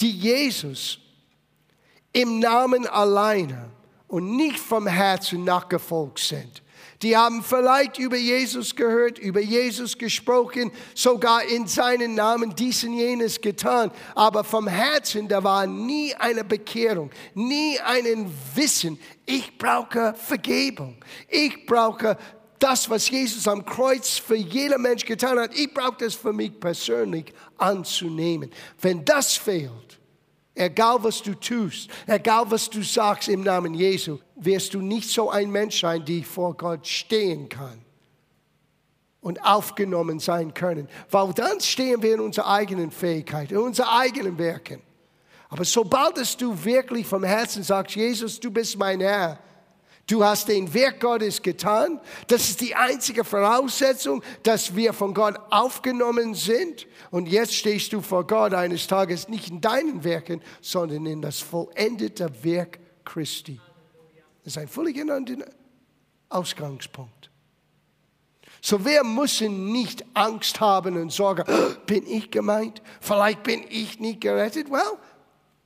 die 0.00 0.10
Jesus 0.10 0.98
im 2.12 2.38
Namen 2.38 2.86
alleine 2.86 3.70
und 4.08 4.36
nicht 4.36 4.58
vom 4.58 4.86
Herzen 4.86 5.44
nachgefolgt 5.44 6.20
sind. 6.20 6.62
Die 7.02 7.16
haben 7.16 7.42
vielleicht 7.42 7.98
über 7.98 8.16
Jesus 8.16 8.74
gehört, 8.74 9.18
über 9.18 9.40
Jesus 9.40 9.98
gesprochen, 9.98 10.72
sogar 10.94 11.44
in 11.44 11.66
seinen 11.66 12.14
Namen 12.14 12.54
dies 12.54 12.84
und 12.84 12.94
jenes 12.94 13.40
getan. 13.40 13.90
Aber 14.14 14.44
vom 14.44 14.66
Herzen, 14.66 15.28
da 15.28 15.44
war 15.44 15.66
nie 15.66 16.14
eine 16.14 16.42
Bekehrung, 16.42 17.10
nie 17.34 17.78
ein 17.80 18.32
Wissen. 18.54 18.98
Ich 19.26 19.58
brauche 19.58 20.14
Vergebung. 20.14 20.96
Ich 21.28 21.66
brauche 21.66 22.16
das, 22.58 22.88
was 22.88 23.08
Jesus 23.08 23.46
am 23.46 23.64
Kreuz 23.64 24.18
für 24.18 24.36
jeder 24.36 24.78
Mensch 24.78 25.04
getan 25.04 25.38
hat. 25.38 25.54
Ich 25.54 25.72
brauche 25.72 25.96
das 25.98 26.14
für 26.14 26.32
mich 26.32 26.58
persönlich 26.58 27.32
anzunehmen. 27.58 28.50
Wenn 28.80 29.04
das 29.04 29.34
fehlt, 29.34 29.98
egal 30.54 31.02
was 31.02 31.22
du 31.22 31.34
tust, 31.34 31.90
egal 32.06 32.50
was 32.50 32.68
du 32.68 32.82
sagst 32.82 33.28
im 33.28 33.42
Namen 33.42 33.74
Jesu, 33.74 34.18
wirst 34.36 34.74
du 34.74 34.80
nicht 34.80 35.08
so 35.08 35.30
ein 35.30 35.50
Mensch 35.50 35.80
sein, 35.80 36.04
der 36.04 36.22
vor 36.24 36.56
Gott 36.56 36.86
stehen 36.86 37.48
kann 37.48 37.80
und 39.20 39.44
aufgenommen 39.44 40.20
sein 40.20 40.54
können. 40.54 40.88
Weil 41.10 41.32
dann 41.32 41.60
stehen 41.60 42.02
wir 42.02 42.14
in 42.14 42.20
unserer 42.20 42.48
eigenen 42.48 42.90
Fähigkeit, 42.90 43.50
in 43.50 43.58
unseren 43.58 43.88
eigenen 43.88 44.38
Werken. 44.38 44.80
Aber 45.48 45.64
sobald 45.64 46.18
es 46.18 46.36
du 46.36 46.64
wirklich 46.64 47.06
vom 47.06 47.24
Herzen 47.24 47.62
sagst, 47.62 47.96
Jesus, 47.96 48.40
du 48.40 48.50
bist 48.50 48.78
mein 48.78 49.00
Herr, 49.00 49.38
Du 50.06 50.22
hast 50.22 50.48
den 50.48 50.72
Werk 50.72 51.00
Gottes 51.00 51.42
getan. 51.42 52.00
Das 52.28 52.48
ist 52.48 52.60
die 52.60 52.76
einzige 52.76 53.24
Voraussetzung, 53.24 54.22
dass 54.44 54.76
wir 54.76 54.92
von 54.92 55.12
Gott 55.14 55.34
aufgenommen 55.50 56.34
sind. 56.34 56.86
Und 57.10 57.26
jetzt 57.26 57.54
stehst 57.54 57.92
du 57.92 58.00
vor 58.00 58.24
Gott 58.24 58.54
eines 58.54 58.86
Tages 58.86 59.28
nicht 59.28 59.50
in 59.50 59.60
deinen 59.60 60.04
Werken, 60.04 60.42
sondern 60.60 61.06
in 61.06 61.22
das 61.22 61.40
vollendete 61.40 62.44
Werk 62.44 62.78
Christi. 63.04 63.60
Das 64.44 64.52
ist 64.52 64.58
ein 64.58 64.68
völlig 64.68 64.98
anderer 65.00 65.46
Ausgangspunkt. 66.28 67.30
So 68.60 68.84
wir 68.84 69.02
müssen 69.02 69.72
nicht 69.72 70.04
Angst 70.14 70.60
haben 70.60 71.00
und 71.00 71.10
Sorge, 71.10 71.44
bin 71.86 72.06
ich 72.06 72.30
gemeint? 72.30 72.80
Vielleicht 73.00 73.42
bin 73.42 73.64
ich 73.68 73.98
nicht 73.98 74.20
gerettet. 74.20 74.70
Well, 74.70 74.98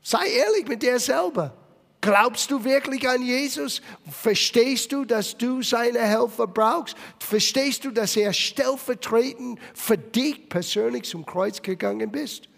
sei 0.00 0.26
ehrlich 0.26 0.66
mit 0.66 0.82
dir 0.82 0.98
selber. 0.98 1.59
Glaubst 2.00 2.50
du 2.50 2.64
wirklich 2.64 3.06
an 3.06 3.22
Jesus? 3.22 3.82
Verstehst 4.10 4.92
du, 4.92 5.04
dass 5.04 5.36
du 5.36 5.62
seine 5.62 6.00
Helfer 6.00 6.46
brauchst? 6.46 6.96
Verstehst 7.18 7.84
du, 7.84 7.90
dass 7.90 8.16
er 8.16 8.32
stellvertretend 8.32 9.58
für 9.74 9.98
dich 9.98 10.48
persönlich 10.48 11.04
zum 11.04 11.26
Kreuz 11.26 11.60
gegangen 11.60 12.10
bist? 12.10 12.48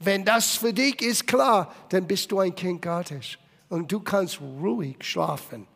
Wenn 0.00 0.24
das 0.24 0.56
für 0.56 0.72
dich 0.72 1.00
ist 1.00 1.28
klar, 1.28 1.72
dann 1.90 2.08
bist 2.08 2.32
du 2.32 2.40
ein 2.40 2.54
Kind 2.56 2.82
Gottes 2.82 3.38
und 3.68 3.92
du 3.92 4.00
kannst 4.00 4.40
ruhig 4.40 4.96
schlafen. 5.00 5.68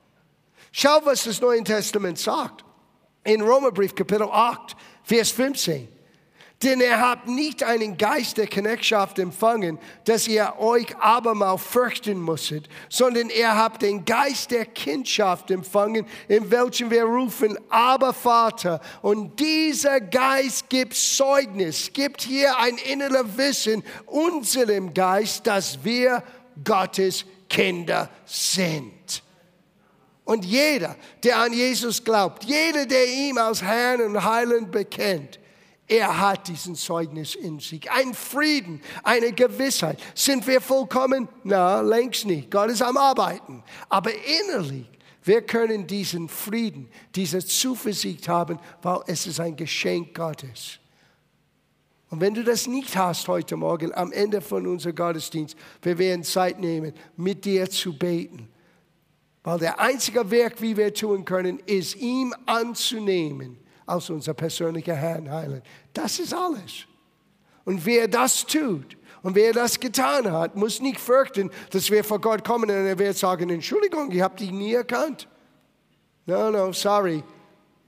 Schau, 0.73 1.01
was 1.05 1.25
das 1.25 1.41
Neue 1.41 1.63
Testament 1.63 2.19
sagt. 2.19 2.65
In 3.23 3.41
Römerbrief 3.41 3.95
Kapitel 3.95 4.29
8, 4.29 4.77
Vers 5.05 5.31
15. 5.31 5.96
Denn 6.63 6.81
ihr 6.81 6.99
habt 6.99 7.29
nicht 7.29 7.63
einen 7.63 7.99
Geist 7.99 8.39
der 8.39 8.47
Knechtschaft 8.47 9.19
empfangen, 9.19 9.79
dass 10.05 10.27
ihr 10.27 10.55
euch 10.59 10.97
abermal 10.97 11.59
fürchten 11.59 12.19
musstet, 12.19 12.67
sondern 12.89 13.29
ihr 13.29 13.55
habt 13.55 13.83
den 13.83 14.07
Geist 14.07 14.53
der 14.53 14.65
Kindschaft 14.65 15.51
empfangen, 15.51 16.07
in 16.29 16.51
welchem 16.51 16.91
wir 16.91 17.05
rufen, 17.05 17.59
aber 17.69 18.15
Vater. 18.15 18.81
Und 19.03 19.39
dieser 19.39 20.01
Geist 20.01 20.71
gibt 20.71 20.95
Zeugnis, 20.95 21.93
gibt 21.93 22.23
hier 22.23 22.59
ein 22.59 22.79
inneres 22.79 23.37
Wissen 23.37 23.85
unserem 24.07 24.95
Geist, 24.95 25.47
dass 25.47 25.85
wir 25.85 26.23
Gottes 26.65 27.27
Kinder 27.51 28.09
sind. 28.25 29.23
Und 30.25 30.45
jeder, 30.47 30.97
der 31.23 31.39
an 31.39 31.53
Jesus 31.53 32.03
glaubt, 32.03 32.45
jeder, 32.45 32.87
der 32.87 33.07
ihm 33.07 33.37
als 33.37 33.63
Herrn 33.63 34.01
und 34.01 34.25
Heiland 34.25 34.73
bekennt, 34.73 35.39
er 35.89 36.21
hat 36.21 36.49
diesen 36.49 36.75
Zeugnis 36.75 37.37
in 37.37 37.61
sich. 37.61 37.91
Ein 37.91 38.13
Frieden, 38.13 38.81
eine 39.05 39.33
Gewissheit. 39.33 40.01
Sind 40.15 40.47
wir 40.47 40.61
vollkommen? 40.61 41.29
Na, 41.45 41.81
längst 41.81 42.27
nicht. 42.27 42.51
Gott 42.51 42.71
ist 42.71 42.83
am 42.83 42.97
Arbeiten. 42.97 43.63
Aber 43.89 44.11
innerlich, 44.43 44.87
wir 45.23 45.43
können 45.43 45.87
diesen 45.87 46.29
Frieden, 46.29 46.89
diese 47.15 47.45
Zuversicht 47.45 48.29
haben, 48.29 48.59
weil 48.83 49.01
es 49.07 49.27
ist 49.27 49.39
ein 49.39 49.55
Geschenk 49.55 50.15
Gottes. 50.15 50.79
Und 52.11 52.21
wenn 52.21 52.35
du 52.35 52.43
das 52.43 52.67
nicht 52.67 52.97
hast 52.97 53.29
heute 53.29 53.57
Morgen, 53.57 53.95
am 53.95 54.11
Ende 54.11 54.41
von 54.41 54.67
unserem 54.67 54.95
Gottesdienst, 54.95 55.57
wir 55.83 55.99
werden 55.99 56.25
Zeit 56.25 56.59
nehmen, 56.59 56.95
mit 57.17 57.45
dir 57.45 57.69
zu 57.71 57.97
beten. 57.97 58.49
Weil 59.45 59.59
der 59.61 59.79
einzige 59.79 60.29
Werk, 60.33 60.61
wie 60.61 60.77
wir 60.77 60.93
tun 60.93 61.25
können, 61.25 61.61
ist, 61.67 61.95
ihm 61.97 62.35
anzunehmen 62.47 63.59
als 63.87 64.11
unser 64.11 64.35
persönlicher 64.35 64.95
Herr 64.95 65.19
und 65.19 65.31
Heiland. 65.31 65.63
Das 65.93 66.19
ist 66.19 66.35
alles. 66.35 66.87
Und 67.65 67.85
wer 67.87 68.09
das 68.09 68.45
tut 68.45 68.97
und 69.23 69.35
wer 69.35 69.53
das 69.53 69.81
getan 69.81 70.31
hat, 70.31 70.55
muss 70.55 70.81
nicht 70.81 71.01
fürchten, 71.01 71.51
dass 71.71 71.91
wir 71.91 72.05
vor 72.05 72.21
Gott 72.21 72.45
kommen 72.45 72.71
und 72.71 72.77
er 72.77 72.99
wird 72.99 73.17
sagen, 73.17 73.51
Entschuldigung, 73.51 74.11
ich 74.13 74.21
habe 74.21 74.37
dich 74.37 74.51
nie 74.51 74.75
erkannt. 74.75 75.29
No, 76.27 76.51
no, 76.51 76.73
sorry. 76.73 77.23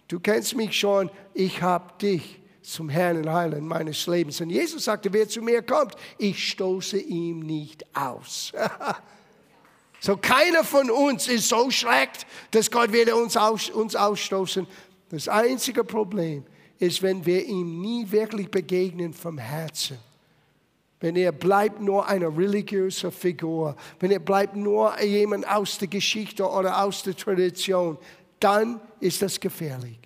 Du 0.09 0.19
kennst 0.21 0.57
mich 0.57 0.79
schon, 0.79 1.11
ich 1.35 1.61
habe 1.61 1.93
dich 2.01 2.41
zum 2.63 2.89
Herrn 2.89 3.19
und 3.19 3.33
Heiland 3.33 3.63
meines 3.63 4.07
Lebens. 4.07 4.41
Und 4.41 4.51
Jesus 4.51 4.85
sagte, 4.85 5.13
wer 5.13 5.29
zu 5.29 5.43
mir 5.43 5.63
kommt, 5.63 5.95
ich 6.19 6.51
stoße 6.51 6.99
ihm 6.99 7.41
nicht 7.41 7.85
aus. 7.97 8.53
so 10.01 10.17
keiner 10.17 10.65
von 10.65 10.91
uns 10.91 11.29
ist 11.29 11.49
so 11.49 11.71
schlecht, 11.71 12.27
dass 12.51 12.71
Gott 12.71 12.93
werde 12.93 13.17
uns, 13.17 13.37
aus, 13.37 13.71
uns 13.71 13.97
ausstoßen. 13.97 14.67
Das 15.11 15.29
einzige 15.29 15.85
Problem 15.85 16.45
ist, 16.79 17.03
wenn 17.03 17.25
wir 17.25 17.45
ihm 17.45 17.81
nie 17.81 18.11
wirklich 18.11 18.51
begegnen 18.51 19.13
vom 19.13 19.39
Herzen. 19.39 19.99
Wenn 21.01 21.17
er 21.17 21.33
bleibt 21.33 21.81
nur 21.81 22.07
eine 22.07 22.27
religiöse 22.27 23.11
Figur, 23.11 23.77
wenn 24.01 24.11
er 24.11 24.19
bleibt 24.19 24.57
nur 24.57 25.01
jemand 25.01 25.49
aus 25.49 25.79
der 25.79 25.89
Geschichte 25.89 26.49
oder 26.49 26.83
aus 26.83 27.03
der 27.05 27.17
Tradition, 27.17 27.97
dann 28.41 28.81
ist 29.01 29.23
das 29.23 29.39
gefährlich. 29.39 29.99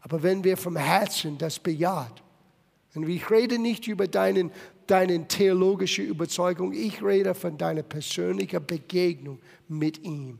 Aber 0.00 0.22
wenn 0.22 0.42
wir 0.42 0.56
vom 0.56 0.76
Herzen 0.76 1.36
das 1.38 1.58
bejaht, 1.58 2.22
und 2.94 3.08
ich 3.08 3.28
rede 3.28 3.58
nicht 3.58 3.86
über 3.88 4.06
deinen, 4.06 4.52
deine 4.86 5.26
theologische 5.26 6.02
Überzeugung, 6.02 6.72
ich 6.72 7.02
rede 7.02 7.34
von 7.34 7.58
deiner 7.58 7.82
persönlichen 7.82 8.64
Begegnung 8.64 9.40
mit 9.66 10.04
ihm. 10.04 10.38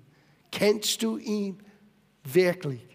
Kennst 0.53 1.03
du 1.03 1.17
ihn 1.17 1.59
wirklich? 2.23 2.94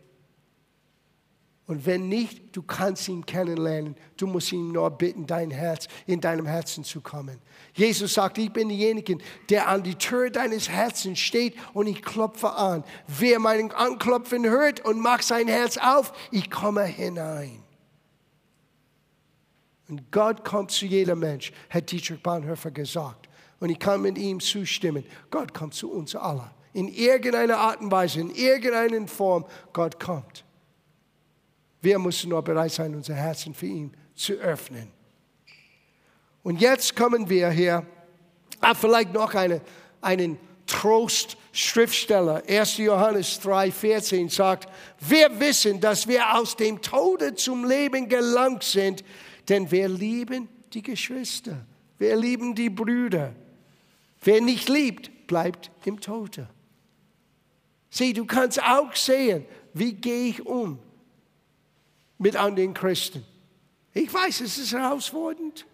Und 1.69 1.85
wenn 1.85 2.09
nicht, 2.09 2.55
du 2.57 2.63
kannst 2.63 3.07
ihn 3.09 3.23
kennenlernen. 3.23 3.95
Du 4.17 4.25
musst 4.25 4.51
ihn 4.51 4.71
nur 4.71 4.89
bitten, 4.89 5.27
dein 5.27 5.51
Herz, 5.51 5.87
in 6.07 6.19
deinem 6.19 6.47
Herzen 6.47 6.83
zu 6.83 6.99
kommen. 6.99 7.39
Jesus 7.75 8.15
sagt, 8.15 8.39
ich 8.39 8.51
bin 8.51 8.69
derjenige, 8.69 9.19
der 9.51 9.67
an 9.67 9.83
die 9.83 9.93
Tür 9.93 10.31
deines 10.31 10.67
Herzens 10.67 11.19
steht 11.19 11.53
und 11.75 11.85
ich 11.85 12.01
klopfe 12.01 12.53
an. 12.53 12.83
Wer 13.05 13.37
meinen 13.37 13.71
Anklopfen 13.71 14.49
hört 14.49 14.83
und 14.83 14.99
macht 14.99 15.23
sein 15.23 15.47
Herz 15.47 15.77
auf, 15.77 16.11
ich 16.31 16.49
komme 16.49 16.85
hinein. 16.85 17.61
Und 19.89 20.11
Gott 20.11 20.43
kommt 20.43 20.71
zu 20.71 20.87
jedem 20.87 21.19
Mensch, 21.19 21.53
hat 21.69 21.91
Dietrich 21.91 22.23
Bonhoeffer 22.23 22.71
gesagt. 22.71 23.29
Und 23.59 23.69
ich 23.69 23.77
kann 23.77 24.01
mit 24.01 24.17
ihm 24.17 24.39
zustimmen. 24.39 25.03
Gott 25.29 25.53
kommt 25.53 25.75
zu 25.75 25.91
uns 25.91 26.15
alle. 26.15 26.49
In 26.73 26.87
irgendeiner 26.87 27.57
Art 27.59 27.79
und 27.79 27.91
Weise, 27.91 28.21
in 28.21 28.31
irgendeiner 28.31 29.07
Form, 29.07 29.45
Gott 29.71 29.99
kommt. 29.99 30.43
Wir 31.81 31.97
müssen 31.99 32.29
nur 32.29 32.41
bereit 32.41 32.71
sein, 32.71 32.93
unser 32.93 33.15
Herzen 33.15 33.53
für 33.53 33.65
ihn 33.65 33.91
zu 34.15 34.33
öffnen. 34.33 34.91
Und 36.43 36.59
jetzt 36.61 36.95
kommen 36.95 37.29
wir 37.29 37.49
hier, 37.49 37.85
ah, 38.59 38.73
vielleicht 38.73 39.13
noch 39.13 39.33
eine, 39.33 39.61
einen 40.01 40.37
Trost-Schriftsteller. 40.67 42.43
1. 42.47 42.77
Johannes 42.77 43.41
3,14 43.41 44.29
sagt, 44.29 44.69
wir 44.99 45.39
wissen, 45.39 45.79
dass 45.79 46.07
wir 46.07 46.35
aus 46.35 46.55
dem 46.55 46.81
Tode 46.81 47.35
zum 47.35 47.65
Leben 47.65 48.07
gelangt 48.07 48.63
sind, 48.63 49.03
denn 49.47 49.69
wir 49.71 49.89
lieben 49.89 50.47
die 50.73 50.83
Geschwister, 50.83 51.65
wir 51.97 52.15
lieben 52.15 52.55
die 52.55 52.69
Brüder. 52.69 53.33
Wer 54.21 54.41
nicht 54.41 54.69
liebt, 54.69 55.27
bleibt 55.27 55.71
im 55.85 55.99
Tode. 55.99 56.47
Sieh, 57.89 58.13
du 58.13 58.25
kannst 58.25 58.61
auch 58.61 58.95
sehen, 58.95 59.45
wie 59.73 59.93
gehe 59.93 60.29
ich 60.29 60.45
um 60.45 60.77
mit 62.19 62.35
anderen 62.35 62.73
Christen. 62.75 63.25
Ich 63.93 64.13
weiß, 64.13 64.41
es 64.41 64.57
ist 64.59 64.73
herausfordernd. 64.73 65.65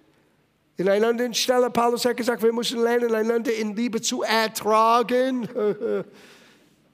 In 0.77 0.89
einer 0.89 1.07
anderen 1.07 1.33
Stelle, 1.33 1.69
Paulus 1.69 2.05
hat 2.05 2.17
gesagt, 2.17 2.43
wir 2.43 2.53
müssen 2.53 2.81
lernen, 2.81 3.13
einander 3.13 3.53
in 3.53 3.75
Liebe 3.75 4.01
zu 4.01 4.23
ertragen. 4.23 5.47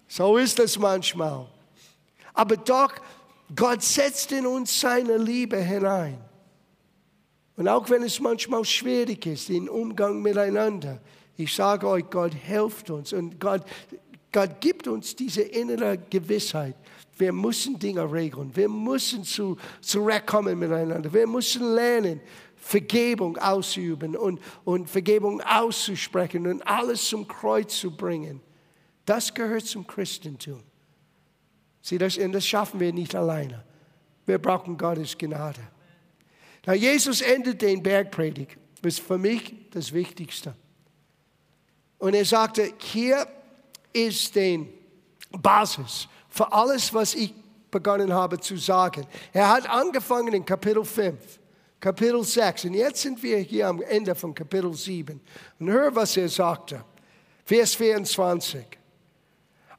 so 0.07 0.37
ist 0.37 0.59
es 0.59 0.77
manchmal. 0.77 1.47
Aber 2.33 2.57
doch, 2.57 2.93
Gott 3.55 3.81
setzt 3.81 4.31
in 4.31 4.45
uns 4.45 4.79
seine 4.79 5.17
Liebe 5.17 5.57
hinein. 5.57 6.17
Und 7.57 7.67
auch 7.67 7.89
wenn 7.89 8.03
es 8.03 8.19
manchmal 8.19 8.65
schwierig 8.65 9.25
ist, 9.25 9.49
den 9.49 9.67
Umgang 9.67 10.21
miteinander, 10.21 10.99
ich 11.37 11.53
sage 11.53 11.87
euch, 11.87 12.09
Gott 12.09 12.33
hilft 12.33 12.89
uns 12.89 13.13
und 13.13 13.39
Gott, 13.39 13.63
Gott 14.31 14.61
gibt 14.61 14.87
uns 14.87 15.15
diese 15.15 15.41
innere 15.41 15.97
Gewissheit. 15.97 16.75
Wir 17.21 17.31
müssen 17.31 17.77
Dinge 17.77 18.11
regeln. 18.11 18.49
Wir 18.55 18.67
müssen 18.67 19.23
zu, 19.23 19.55
zurückkommen 19.79 20.57
miteinander. 20.57 21.13
Wir 21.13 21.27
müssen 21.27 21.75
lernen, 21.75 22.19
Vergebung 22.55 23.37
auszuüben 23.37 24.15
und, 24.15 24.39
und 24.63 24.89
Vergebung 24.89 25.39
auszusprechen 25.41 26.47
und 26.47 26.65
alles 26.65 27.07
zum 27.07 27.27
Kreuz 27.27 27.77
zu 27.77 27.95
bringen. 27.95 28.41
Das 29.05 29.31
gehört 29.31 29.67
zum 29.67 29.85
Christentum. 29.85 30.63
Sieh, 31.83 31.99
das, 31.99 32.17
das 32.17 32.47
schaffen 32.47 32.79
wir 32.79 32.91
nicht 32.91 33.13
alleine. 33.13 33.63
Wir 34.25 34.39
brauchen 34.39 34.75
Gottes 34.75 35.15
Gnade. 35.15 35.61
Na, 36.65 36.73
Jesus 36.73 37.21
endet 37.21 37.61
den 37.61 37.83
Bergpredigt. 37.83 38.57
Das 38.81 38.95
ist 38.95 39.05
für 39.05 39.19
mich 39.19 39.53
das 39.69 39.93
Wichtigste. 39.93 40.55
Und 41.99 42.15
er 42.15 42.25
sagte, 42.25 42.73
hier 42.79 43.27
ist 43.93 44.35
die 44.35 44.65
Basis 45.31 46.07
für 46.31 46.51
alles, 46.51 46.91
was 46.93 47.13
ich 47.13 47.33
begonnen 47.69 48.11
habe 48.11 48.39
zu 48.39 48.57
sagen. 48.57 49.05
Er 49.33 49.49
hat 49.49 49.69
angefangen 49.69 50.33
in 50.33 50.45
Kapitel 50.45 50.83
5, 50.83 51.15
Kapitel 51.79 52.23
6 52.23 52.65
und 52.65 52.73
jetzt 52.73 53.01
sind 53.01 53.21
wir 53.21 53.37
hier 53.37 53.67
am 53.67 53.81
Ende 53.81 54.15
von 54.15 54.33
Kapitel 54.33 54.73
7. 54.73 55.21
Und 55.59 55.69
hör, 55.69 55.93
was 55.93 56.17
er 56.17 56.29
sagte. 56.29 56.83
Vers 57.45 57.75
24. 57.75 58.65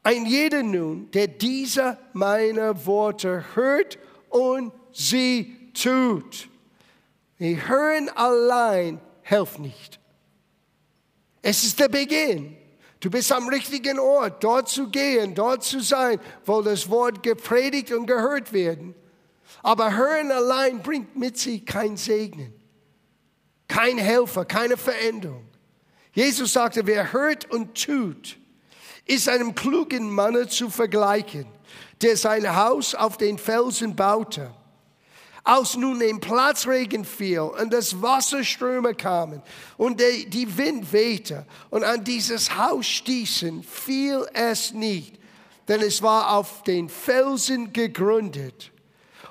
Ein 0.03 0.27
jeder 0.27 0.63
nun, 0.63 1.11
der 1.11 1.29
diese 1.29 1.97
meine 2.13 2.87
Worte 2.87 3.45
hört 3.55 3.99
und 4.29 4.73
sie 4.93 5.71
tut. 5.73 6.49
Die 7.39 7.67
Hören 7.67 8.09
allein 8.11 9.01
hilft 9.23 9.59
nicht. 9.59 10.01
Es 11.41 11.65
ist 11.65 11.81
der 11.81 11.89
Beginn. 11.89 12.57
Du 13.03 13.11
bist 13.11 13.33
am 13.33 13.49
richtigen 13.49 13.99
Ort, 13.99 14.45
dort 14.45 14.69
zu 14.69 14.89
gehen, 14.89 15.35
dort 15.35 15.65
zu 15.65 15.81
sein, 15.81 16.21
wo 16.47 16.63
das 16.63 16.89
Wort 16.89 17.25
gepredigt 17.25 17.91
und 17.91 18.07
gehört 18.07 18.53
werden. 18.53 18.95
Aber 19.61 19.97
Hören 19.97 20.31
allein 20.31 20.81
bringt 20.83 21.17
mit 21.17 21.37
sich 21.37 21.67
kein 21.67 21.97
Segnen, 21.97 22.55
kein 23.67 23.99
Helfer, 23.99 24.45
keine 24.45 24.77
Veränderung. 24.77 25.49
Jesus 26.13 26.53
sagte, 26.53 26.87
wer 26.87 27.13
hört 27.13 27.51
und 27.51 27.75
tut, 27.75 28.39
ist 29.05 29.29
einem 29.29 29.57
klugen 29.57 30.09
Mann 30.09 30.49
zu 30.49 30.71
vergleichen, 30.71 31.47
der 32.03 32.17
sein 32.17 32.55
Haus 32.55 32.95
auf 32.95 33.17
den 33.17 33.37
Felsen 33.37 33.97
baute 33.97 34.55
als 35.45 35.77
nun 35.77 36.01
ein 36.03 36.21
Platzregen 36.21 37.05
fiel 37.05 37.41
und 37.41 37.73
das 37.73 38.01
Wasserströme 38.01 38.95
kamen 38.95 39.43
und 39.77 40.01
die, 40.01 40.29
die 40.31 40.57
Wind 40.57 40.93
wehte 40.93 41.47
und 41.71 41.83
an 41.85 42.05
dieses 42.05 42.57
Haus 42.57 42.87
stießen, 42.87 43.65
fiel 43.65 44.27
es 44.35 44.73
nicht, 44.73 45.19
denn 45.69 45.81
es 45.81 46.01
war 46.03 46.37
auf 46.37 46.63
den 46.63 46.89
Felsen 46.89 47.73
gegründet. 47.73 48.71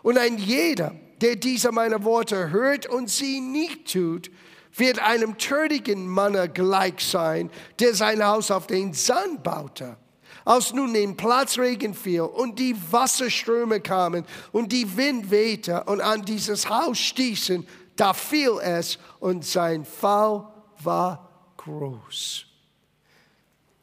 Und 0.03 0.17
ein 0.17 0.37
jeder, 0.37 0.95
der 1.21 1.35
diese 1.35 1.71
meine 1.71 2.03
Worte 2.03 2.49
hört 2.49 2.87
und 2.87 3.09
sie 3.09 3.39
nicht 3.39 3.93
tut, 3.93 4.31
wird 4.75 4.99
einem 4.99 5.37
törigen 5.37 6.07
Mann 6.07 6.53
gleich 6.53 6.99
sein, 6.99 7.49
der 7.79 7.93
sein 7.93 8.25
Haus 8.25 8.51
auf 8.51 8.67
den 8.67 8.93
Sand 8.93 9.43
baute. 9.43 9.97
Als 10.43 10.73
nun 10.73 10.93
den 10.93 11.15
Platzregen 11.15 11.93
fiel 11.93 12.21
und 12.21 12.57
die 12.57 12.75
Wasserströme 12.91 13.79
kamen 13.79 14.25
und 14.51 14.71
die 14.71 14.97
Wind 14.97 15.29
wehte 15.29 15.83
und 15.83 16.01
an 16.01 16.23
dieses 16.25 16.69
Haus 16.69 16.97
stießen, 16.97 17.67
da 17.95 18.13
fiel 18.13 18.59
es 18.61 18.97
und 19.19 19.45
sein 19.45 19.85
Fall 19.85 20.47
war 20.83 21.29
groß. 21.57 22.45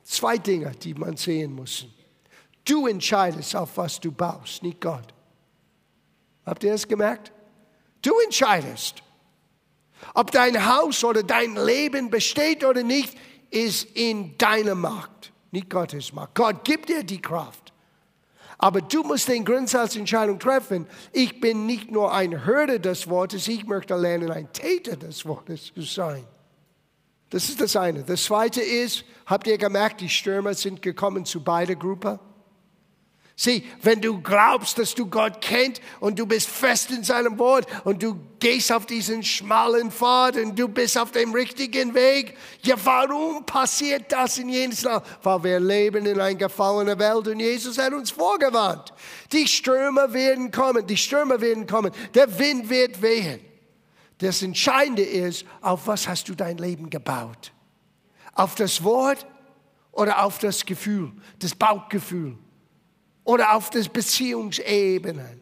Zwei 0.02 0.38
Dinge, 0.38 0.72
die 0.72 0.94
man 0.94 1.16
sehen 1.16 1.52
muss. 1.52 1.86
Du 2.64 2.86
entscheidest, 2.86 3.54
auf 3.54 3.76
was 3.76 4.00
du 4.00 4.10
baust, 4.10 4.62
nicht 4.62 4.80
Gott. 4.80 5.14
Habt 6.44 6.64
ihr 6.64 6.72
das 6.72 6.88
gemerkt? 6.88 7.32
Du 8.02 8.12
entscheidest. 8.24 9.02
Ob 10.14 10.30
dein 10.30 10.66
Haus 10.66 11.04
oder 11.04 11.22
dein 11.22 11.54
Leben 11.54 12.10
besteht 12.10 12.64
oder 12.64 12.82
nicht, 12.82 13.16
ist 13.50 13.84
in 13.94 14.36
deiner 14.38 14.74
Macht 14.74 15.32
nicht 15.50 15.70
Gottes 15.70 16.12
Macht. 16.12 16.34
Gott 16.34 16.64
gibt 16.64 16.88
dir 16.88 17.02
die 17.02 17.20
Kraft. 17.20 17.72
Aber 18.58 18.80
du 18.80 19.04
musst 19.04 19.28
den 19.28 19.44
Grundsatzentscheidung 19.44 20.38
treffen. 20.40 20.86
Ich 21.12 21.40
bin 21.40 21.66
nicht 21.66 21.90
nur 21.90 22.12
ein 22.12 22.44
Hörer 22.44 22.80
des 22.80 23.08
Wortes, 23.08 23.46
ich 23.46 23.66
möchte 23.66 23.94
lernen, 23.96 24.32
ein 24.32 24.52
Täter 24.52 24.96
des 24.96 25.24
Wortes 25.24 25.72
zu 25.72 25.82
sein. 25.82 26.24
Das 27.30 27.48
ist 27.48 27.60
das 27.60 27.76
eine. 27.76 28.02
Das 28.02 28.24
zweite 28.24 28.60
ist, 28.60 29.04
habt 29.26 29.46
ihr 29.46 29.58
gemerkt, 29.58 30.00
die 30.00 30.08
Stürmer 30.08 30.54
sind 30.54 30.82
gekommen 30.82 31.24
zu 31.24 31.42
beider 31.42 31.76
Gruppen? 31.76 32.18
Sieh, 33.40 33.64
wenn 33.82 34.00
du 34.00 34.20
glaubst, 34.20 34.78
dass 34.78 34.96
du 34.96 35.06
Gott 35.06 35.40
kennt 35.40 35.80
und 36.00 36.18
du 36.18 36.26
bist 36.26 36.48
fest 36.48 36.90
in 36.90 37.04
seinem 37.04 37.38
Wort 37.38 37.68
und 37.84 38.02
du 38.02 38.18
gehst 38.40 38.72
auf 38.72 38.84
diesen 38.84 39.22
schmalen 39.22 39.92
Pfad 39.92 40.36
und 40.36 40.58
du 40.58 40.66
bist 40.66 40.98
auf 40.98 41.12
dem 41.12 41.32
richtigen 41.32 41.94
Weg, 41.94 42.36
ja, 42.64 42.74
warum 42.82 43.46
passiert 43.46 44.10
das 44.10 44.38
in 44.38 44.48
jenes 44.48 44.82
Land? 44.82 45.04
Weil 45.22 45.44
wir 45.44 45.60
leben 45.60 46.04
in 46.04 46.18
einer 46.18 46.34
gefallenen 46.34 46.98
Welt 46.98 47.28
und 47.28 47.38
Jesus 47.38 47.78
hat 47.78 47.92
uns 47.92 48.10
vorgewarnt. 48.10 48.92
Die 49.30 49.46
Stürme 49.46 50.12
werden 50.12 50.50
kommen, 50.50 50.84
die 50.84 50.96
Stürme 50.96 51.40
werden 51.40 51.68
kommen, 51.68 51.92
der 52.14 52.40
Wind 52.40 52.68
wird 52.68 53.00
wehen. 53.00 53.38
Das 54.18 54.42
Entscheidende 54.42 55.04
ist, 55.04 55.46
auf 55.60 55.86
was 55.86 56.08
hast 56.08 56.28
du 56.28 56.34
dein 56.34 56.58
Leben 56.58 56.90
gebaut? 56.90 57.52
Auf 58.34 58.56
das 58.56 58.82
Wort 58.82 59.24
oder 59.92 60.24
auf 60.24 60.40
das 60.40 60.66
Gefühl, 60.66 61.12
das 61.38 61.54
Bauchgefühl? 61.54 62.36
Oder 63.28 63.54
auf 63.54 63.68
der 63.68 63.84
Beziehungsebene. 63.84 65.38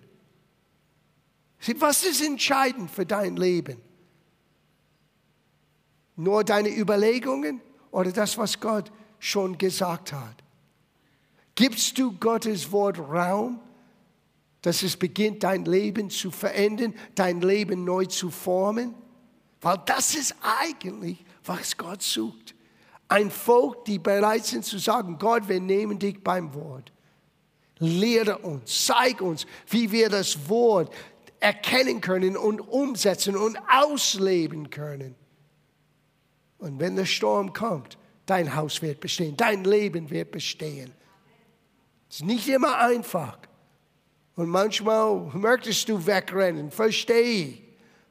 Was 1.78 2.02
ist 2.02 2.20
entscheidend 2.20 2.90
für 2.90 3.06
dein 3.06 3.36
Leben? 3.36 3.80
Nur 6.16 6.42
deine 6.42 6.76
Überlegungen 6.76 7.60
oder 7.92 8.10
das, 8.10 8.36
was 8.38 8.58
Gott 8.58 8.90
schon 9.20 9.56
gesagt 9.56 10.12
hat? 10.12 10.42
Gibst 11.54 11.96
du 11.96 12.10
Gottes 12.18 12.72
Wort 12.72 12.98
Raum, 12.98 13.60
dass 14.62 14.82
es 14.82 14.96
beginnt, 14.96 15.44
dein 15.44 15.64
Leben 15.64 16.10
zu 16.10 16.32
verändern, 16.32 16.92
dein 17.14 17.40
Leben 17.40 17.84
neu 17.84 18.06
zu 18.06 18.30
formen? 18.30 18.96
Weil 19.60 19.80
das 19.86 20.16
ist 20.16 20.34
eigentlich, 20.60 21.24
was 21.44 21.76
Gott 21.76 22.02
sucht. 22.02 22.56
Ein 23.06 23.30
Volk, 23.30 23.84
die 23.84 24.00
bereit 24.00 24.44
sind 24.44 24.64
zu 24.64 24.78
sagen, 24.78 25.18
Gott, 25.18 25.48
wir 25.48 25.60
nehmen 25.60 26.00
dich 26.00 26.20
beim 26.24 26.52
Wort. 26.52 26.90
Lehre 27.78 28.38
uns, 28.38 28.86
zeig 28.86 29.20
uns, 29.20 29.46
wie 29.68 29.92
wir 29.92 30.08
das 30.08 30.48
Wort 30.48 30.92
erkennen 31.40 32.00
können 32.00 32.36
und 32.36 32.60
umsetzen 32.60 33.36
und 33.36 33.58
ausleben 33.68 34.70
können. 34.70 35.14
Und 36.58 36.80
wenn 36.80 36.96
der 36.96 37.04
Sturm 37.04 37.52
kommt, 37.52 37.98
dein 38.24 38.54
Haus 38.54 38.80
wird 38.82 39.00
bestehen, 39.00 39.36
dein 39.36 39.64
Leben 39.64 40.10
wird 40.10 40.30
bestehen. 40.30 40.92
Es 42.08 42.16
ist 42.16 42.24
nicht 42.24 42.48
immer 42.48 42.78
einfach. 42.78 43.38
Und 44.36 44.48
manchmal 44.48 45.30
möchtest 45.34 45.88
du 45.88 46.06
wegrennen, 46.06 46.70
verstehe 46.70 47.22
ich. 47.22 47.62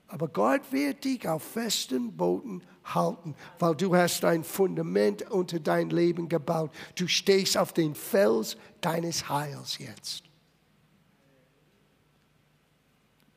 Aber 0.07 0.27
Gott 0.27 0.61
wird 0.71 1.03
dich 1.03 1.27
auf 1.27 1.43
festen 1.43 2.15
Boden 2.15 2.61
halten, 2.93 3.35
weil 3.59 3.75
du 3.75 3.95
hast 3.95 4.23
ein 4.25 4.43
Fundament 4.43 5.29
unter 5.31 5.59
dein 5.59 5.89
Leben 5.89 6.29
gebaut. 6.29 6.71
Du 6.95 7.07
stehst 7.07 7.57
auf 7.57 7.73
den 7.73 7.95
Fels 7.95 8.57
deines 8.81 9.29
Heils 9.29 9.77
jetzt. 9.79 10.23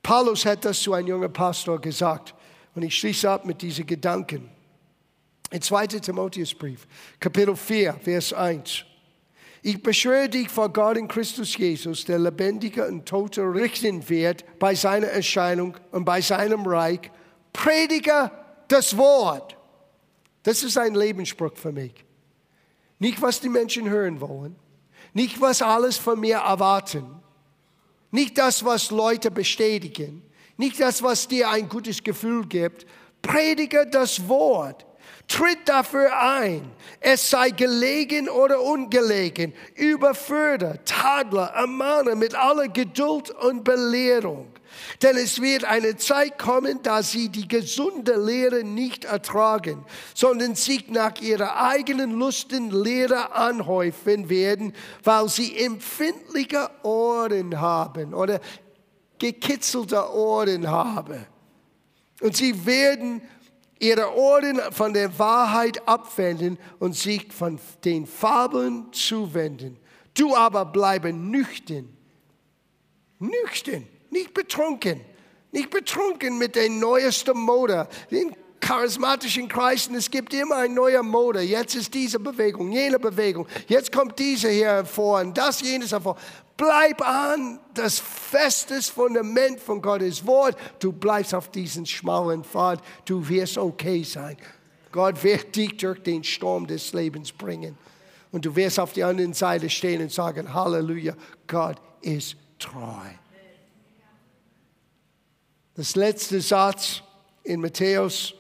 Paulus 0.03 0.47
hat 0.47 0.65
das 0.65 0.81
zu 0.81 0.95
einem 0.95 1.09
jungen 1.09 1.33
Pastor 1.33 1.81
gesagt. 1.81 2.35
Und 2.75 2.83
ich 2.83 2.97
schließe 2.97 3.29
ab 3.29 3.45
mit 3.45 3.61
diesen 3.61 3.87
Gedanken. 3.87 4.49
In 5.51 5.61
2. 5.61 5.87
Timotheusbrief, 5.87 6.87
Kapitel 7.19 7.57
4, 7.57 7.95
Vers 7.95 8.33
1. 8.33 8.85
Ich 9.63 9.83
beschwöre 9.83 10.29
dich 10.29 10.49
vor 10.49 10.73
Gott 10.73 10.97
in 10.97 11.09
Christus 11.09 11.57
Jesus, 11.57 12.05
der 12.05 12.19
lebendige 12.19 12.87
und 12.87 13.07
tote 13.07 13.43
richten 13.43 14.09
wird 14.09 14.45
bei 14.59 14.75
seiner 14.75 15.09
Erscheinung 15.09 15.77
und 15.91 16.05
bei 16.05 16.21
seinem 16.21 16.65
Reich. 16.67 17.11
Predige 17.53 18.31
das 18.69 18.97
Wort. 18.97 19.57
Das 20.43 20.63
ist 20.63 20.79
ein 20.79 20.95
Lebensspruch 20.95 21.57
für 21.57 21.73
mich. 21.73 22.05
Nicht, 22.99 23.21
was 23.21 23.41
die 23.41 23.49
Menschen 23.49 23.89
hören 23.89 24.21
wollen. 24.21 24.57
Nicht, 25.13 25.41
was 25.41 25.63
alles 25.63 25.97
von 25.97 26.21
mir 26.21 26.39
erwarten. 26.39 27.23
Nicht 28.11 28.39
das, 28.39 28.65
was 28.65 28.91
Leute 28.91 29.31
bestätigen. 29.31 30.23
Nicht 30.57 30.81
das, 30.81 31.03
was 31.03 31.29
dir 31.29 31.51
ein 31.51 31.69
gutes 31.69 32.03
Gefühl 32.03 32.47
gibt. 32.47 32.87
Predige 33.23 33.87
das 33.87 34.29
Wort. 34.29 34.87
Tritt 35.29 35.69
dafür 35.69 36.19
ein. 36.19 36.71
Es 37.01 37.29
sei 37.31 37.51
gelegen 37.51 38.29
oder 38.29 38.63
ungelegen. 38.63 39.53
Überfördere, 39.75 40.83
tadler, 40.85 41.53
ermahne 41.55 42.17
mit 42.17 42.35
aller 42.35 42.69
Geduld 42.69 43.31
und 43.31 43.63
Belehrung. 43.63 44.49
Denn 45.03 45.17
es 45.17 45.41
wird 45.41 45.65
eine 45.65 45.97
Zeit 45.97 46.39
kommen, 46.39 46.81
da 46.83 47.03
sie 47.03 47.29
die 47.29 47.47
gesunde 47.47 48.17
Lehre 48.17 48.65
nicht 48.65 49.05
ertragen, 49.05 49.85
sondern 50.15 50.55
sich 50.55 50.89
nach 50.89 51.21
ihrer 51.21 51.63
eigenen 51.63 52.13
Lusten 52.13 52.71
Lehre 52.71 53.33
anhäufen 53.33 54.29
werden, 54.29 54.73
weil 55.05 55.29
sie 55.29 55.59
empfindliche 55.59 56.71
Ohren 56.83 57.61
haben 57.61 58.15
oder 58.15 58.41
gekitzelte 59.19 60.13
Ohren 60.15 60.69
haben. 60.69 61.27
Und 62.21 62.37
sie 62.37 62.67
werden 62.67 63.23
ihre 63.81 64.15
Ohren 64.17 64.61
von 64.73 64.93
der 64.93 65.19
Wahrheit 65.19 65.87
abwenden 65.89 66.59
und 66.79 66.95
sich 66.95 67.33
von 67.33 67.59
den 67.85 68.07
Fabeln 68.07 68.93
zuwenden. 68.93 69.79
Du 70.15 70.35
aber 70.35 70.65
bleibe 70.65 71.13
nüchtern. 71.13 71.89
Nüchtern, 73.19 73.87
nicht 74.11 74.35
betrunken. 74.35 75.01
Nicht 75.51 75.71
betrunken 75.71 76.39
mit 76.39 76.57
der 76.57 76.69
neuesten 76.69 77.39
Mode. 77.39 77.89
Charismatischen 78.61 79.49
Kreisen, 79.49 79.95
es 79.95 80.11
gibt 80.11 80.35
immer 80.35 80.57
eine 80.57 80.75
neue 80.75 81.03
Mode. 81.03 81.41
Jetzt 81.41 81.75
ist 81.75 81.95
diese 81.95 82.19
Bewegung, 82.19 82.73
jene 82.73 82.99
Bewegung. 82.99 83.47
Jetzt 83.67 83.93
kommt 83.93 84.19
diese 84.19 84.49
hier 84.49 84.67
hervor 84.67 85.21
und 85.21 85.37
das, 85.37 85.61
jenes 85.61 85.93
hervor. 85.93 86.17
Bleib 86.57 87.01
an 87.07 87.61
das 87.73 88.01
festes 88.01 88.89
Fundament 88.89 89.61
von 89.61 89.81
Gottes 89.81 90.27
Wort. 90.27 90.57
Du 90.81 90.93
bleibst 90.93 91.33
auf 91.35 91.51
diesem 91.51 91.87
schmalen 91.87 92.43
Pfad. 92.43 92.83
Du 93.05 93.27
wirst 93.29 93.59
okay 93.59 94.03
sein. 94.03 94.37
Gott 94.91 95.23
wird 95.23 95.55
dich 95.55 95.77
durch 95.77 96.03
den 96.03 96.25
Sturm 96.25 96.67
des 96.67 96.93
Lebens 96.93 97.31
bringen. 97.31 97.79
Und 98.33 98.45
du 98.45 98.55
wirst 98.57 98.81
auf 98.81 98.93
der 98.93 99.07
anderen 99.07 99.35
Seite 99.35 99.71
stehen 99.71 100.03
und 100.03 100.13
sagen, 100.13 100.53
Halleluja, 100.53 101.15
Gott 101.47 101.77
ist 102.03 102.37
treu. 102.59 103.07
Das 105.75 105.95
letzte 105.95 106.41
Satz 106.41 107.03
in 107.45 107.61
Matthäus, 107.61 108.35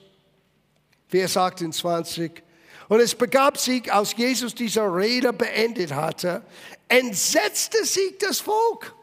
Vers 1.08 1.36
28. 1.36 2.42
Und 2.88 3.00
es 3.00 3.14
begab 3.14 3.58
sich, 3.58 3.92
als 3.92 4.16
Jesus 4.16 4.54
diese 4.54 4.82
Rede 4.82 5.32
beendet 5.32 5.92
hatte, 5.94 6.42
entsetzte 6.88 7.84
sich 7.84 8.16
das 8.18 8.40
Volk. 8.40 8.94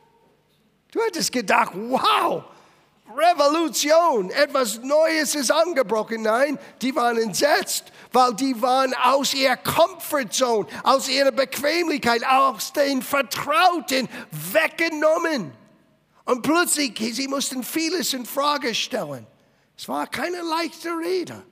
Du 0.92 1.02
hättest 1.02 1.32
gedacht, 1.32 1.74
wow, 1.76 2.44
Revolution, 3.16 4.30
etwas 4.32 4.82
Neues 4.82 5.36
ist 5.36 5.52
angebrochen. 5.52 6.24
Nein, 6.24 6.58
die 6.82 6.96
waren 6.96 7.18
entsetzt, 7.18 7.92
weil 8.12 8.34
die 8.34 8.60
waren 8.62 8.94
aus 8.96 9.34
ihrer 9.34 9.58
Comfortzone, 9.58 10.68
aus 10.84 11.08
ihrer 11.08 11.32
Bequemlichkeit, 11.32 12.26
aus 12.26 12.74
den 12.74 13.02
Vertrauten 13.02 14.10
weggenommen. 14.52 15.52
Und 16.26 16.42
plötzlich, 16.42 16.98
sie 17.14 17.28
mussten 17.28 17.64
vieles 17.64 18.14
in 18.14 18.26
Frage 18.26 18.74
stellen. 18.74 19.28
Es 19.78 19.88
war 19.88 20.08
keine 20.08 20.42
leichte 20.42 20.90
Rede. 20.90 21.44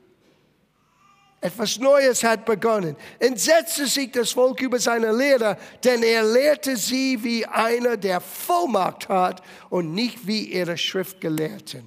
Etwas 1.43 1.77
Neues 1.77 2.23
hat 2.23 2.45
begonnen. 2.45 2.95
Entsetzte 3.19 3.86
sich 3.86 4.12
das 4.12 4.32
Volk 4.32 4.62
über 4.62 4.79
seine 4.79 5.12
Lehre, 5.12 5.58
denn 5.84 6.01
er 6.01 6.23
lehrte 6.23 6.77
sie 6.77 7.21
wie 7.21 7.45
einer, 7.45 7.97
der 7.97 8.21
Vollmacht 8.21 9.10
hat 9.10 9.43
und 9.69 9.93
nicht 9.93 10.25
wie 10.25 10.53
ihre 10.53 10.77
Schriftgelehrten. 10.77 11.86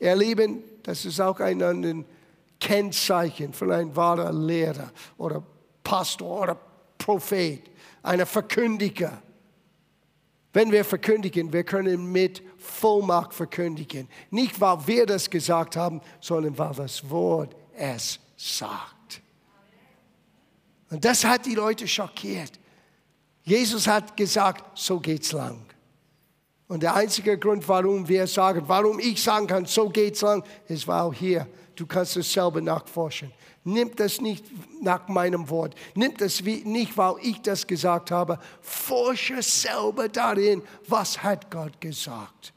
Ihr 0.00 0.16
Lieben, 0.16 0.64
das 0.82 1.04
ist 1.04 1.20
auch 1.20 1.40
ein 1.40 2.06
Kennzeichen 2.58 3.52
von 3.52 3.70
einem 3.70 3.94
wahren 3.94 4.46
Lehrer 4.46 4.90
oder 5.18 5.42
Pastor 5.84 6.40
oder 6.40 6.58
Prophet, 6.96 7.60
einer 8.02 8.24
Verkündiger. 8.24 9.20
Wenn 10.54 10.72
wir 10.72 10.86
verkündigen, 10.86 11.52
wir 11.52 11.64
können 11.64 12.10
mit 12.10 12.42
Vollmacht 12.56 13.34
verkündigen. 13.34 14.08
Nicht, 14.30 14.58
weil 14.58 14.86
wir 14.86 15.04
das 15.04 15.28
gesagt 15.28 15.76
haben, 15.76 16.00
sondern 16.18 16.56
weil 16.56 16.72
das 16.72 17.10
Wort 17.10 17.56
es 17.76 18.18
sagt. 18.36 19.22
Und 20.90 21.04
das 21.04 21.24
hat 21.24 21.46
die 21.46 21.54
Leute 21.54 21.88
schockiert. 21.88 22.52
Jesus 23.44 23.86
hat 23.86 24.16
gesagt, 24.16 24.78
so 24.78 25.00
geht's 25.00 25.32
lang. 25.32 25.64
Und 26.68 26.82
der 26.82 26.94
einzige 26.94 27.36
Grund, 27.38 27.68
warum 27.68 28.08
wir 28.08 28.26
sagen, 28.26 28.62
warum 28.66 28.98
ich 28.98 29.22
sagen 29.22 29.46
kann, 29.46 29.66
so 29.66 29.88
geht's 29.88 30.20
lang, 30.22 30.44
ist, 30.68 30.86
weil 30.86 31.12
hier, 31.12 31.46
du 31.76 31.86
kannst 31.86 32.16
es 32.16 32.32
selber 32.32 32.60
nachforschen. 32.60 33.32
Nimm 33.64 33.94
das 33.94 34.20
nicht 34.20 34.44
nach 34.80 35.06
meinem 35.08 35.48
Wort. 35.48 35.74
Nimm 35.94 36.16
das 36.16 36.42
nicht, 36.42 36.96
weil 36.96 37.14
ich 37.22 37.40
das 37.42 37.66
gesagt 37.66 38.10
habe. 38.10 38.38
Forsche 38.60 39.40
selber 39.42 40.08
darin, 40.08 40.62
was 40.88 41.22
hat 41.22 41.50
Gott 41.50 41.80
gesagt. 41.80 42.52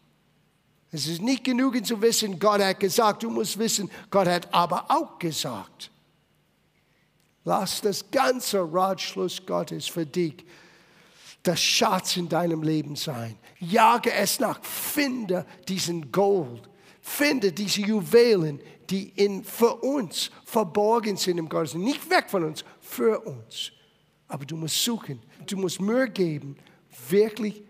Es 0.96 1.08
ist 1.08 1.22
nicht 1.22 1.44
genug 1.44 1.86
zu 1.86 2.02
wissen, 2.02 2.40
Gott 2.40 2.62
hat 2.62 2.80
gesagt. 2.80 3.24
Du 3.24 3.30
musst 3.30 3.60
wissen, 3.60 3.92
Gott 4.10 4.30
hat 4.30 4.54
aber 4.54 4.86
auch 4.88 5.20
gesagt. 5.20 5.92
Lass 7.44 7.82
das 7.82 8.10
ganze 8.10 8.62
Ratschluss 8.62 9.46
Gottes 9.46 9.88
für 9.88 10.06
dich 10.06 10.46
das 11.44 11.62
Schatz 11.62 12.16
in 12.16 12.30
deinem 12.30 12.64
Leben 12.64 12.96
sein. 12.96 13.36
Jage 13.60 14.14
es 14.14 14.40
nach, 14.40 14.64
finde 14.64 15.46
diesen 15.68 16.14
Gold, 16.14 16.62
finde 17.02 17.52
diese 17.52 17.82
Juwelen, 17.82 18.62
die 18.90 19.10
in, 19.10 19.44
für 19.44 19.76
uns 19.76 20.32
verborgen 20.46 21.18
sind 21.18 21.40
im 21.40 21.50
Gottes. 21.50 21.74
Nicht 21.74 22.10
weg 22.10 22.30
von 22.30 22.46
uns, 22.46 22.64
für 22.80 23.20
uns. 23.20 23.74
Aber 24.30 24.46
du 24.46 24.56
musst 24.56 24.82
suchen, 24.82 25.22
du 25.46 25.58
musst 25.58 25.82
Mühe 25.82 26.10
geben, 26.10 26.56
wirklich 27.10 27.64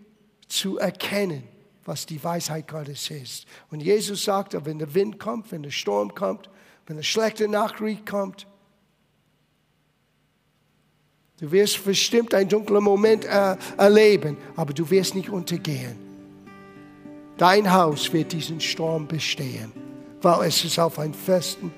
zu 0.46 0.78
erkennen, 0.78 1.42
was 1.86 2.04
die 2.04 2.22
Weisheit 2.22 2.68
Gottes 2.68 3.10
ist. 3.10 3.46
Und 3.70 3.80
Jesus 3.80 4.24
sagt, 4.24 4.56
wenn 4.64 4.78
der 4.78 4.92
Wind 4.94 5.18
kommt, 5.18 5.50
wenn 5.52 5.62
der 5.62 5.70
Sturm 5.70 6.14
kommt, 6.14 6.50
wenn 6.86 6.96
eine 6.96 7.04
schlechte 7.04 7.48
Nachricht 7.48 8.06
kommt, 8.06 8.46
du 11.40 11.50
wirst 11.50 11.84
bestimmt 11.84 12.34
einen 12.34 12.48
dunklen 12.48 12.82
Moment 12.82 13.24
äh, 13.24 13.56
erleben, 13.76 14.36
aber 14.56 14.72
du 14.72 14.88
wirst 14.90 15.14
nicht 15.14 15.30
untergehen. 15.30 15.96
Dein 17.36 17.70
Haus 17.72 18.12
wird 18.12 18.32
diesen 18.32 18.60
Sturm 18.60 19.06
bestehen, 19.06 19.72
weil 20.22 20.48
es 20.48 20.64
ist 20.64 20.78
auf 20.78 20.98
einen 20.98 21.14
festen 21.14 21.72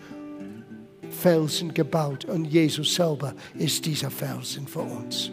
Felsen 1.11 1.74
gebaut 1.74 2.24
und 2.26 2.44
Jesus 2.44 2.94
selber 2.94 3.34
ist 3.56 3.84
dieser 3.84 4.11
Felsen 4.11 4.68
für 4.68 4.80
uns. 4.80 5.32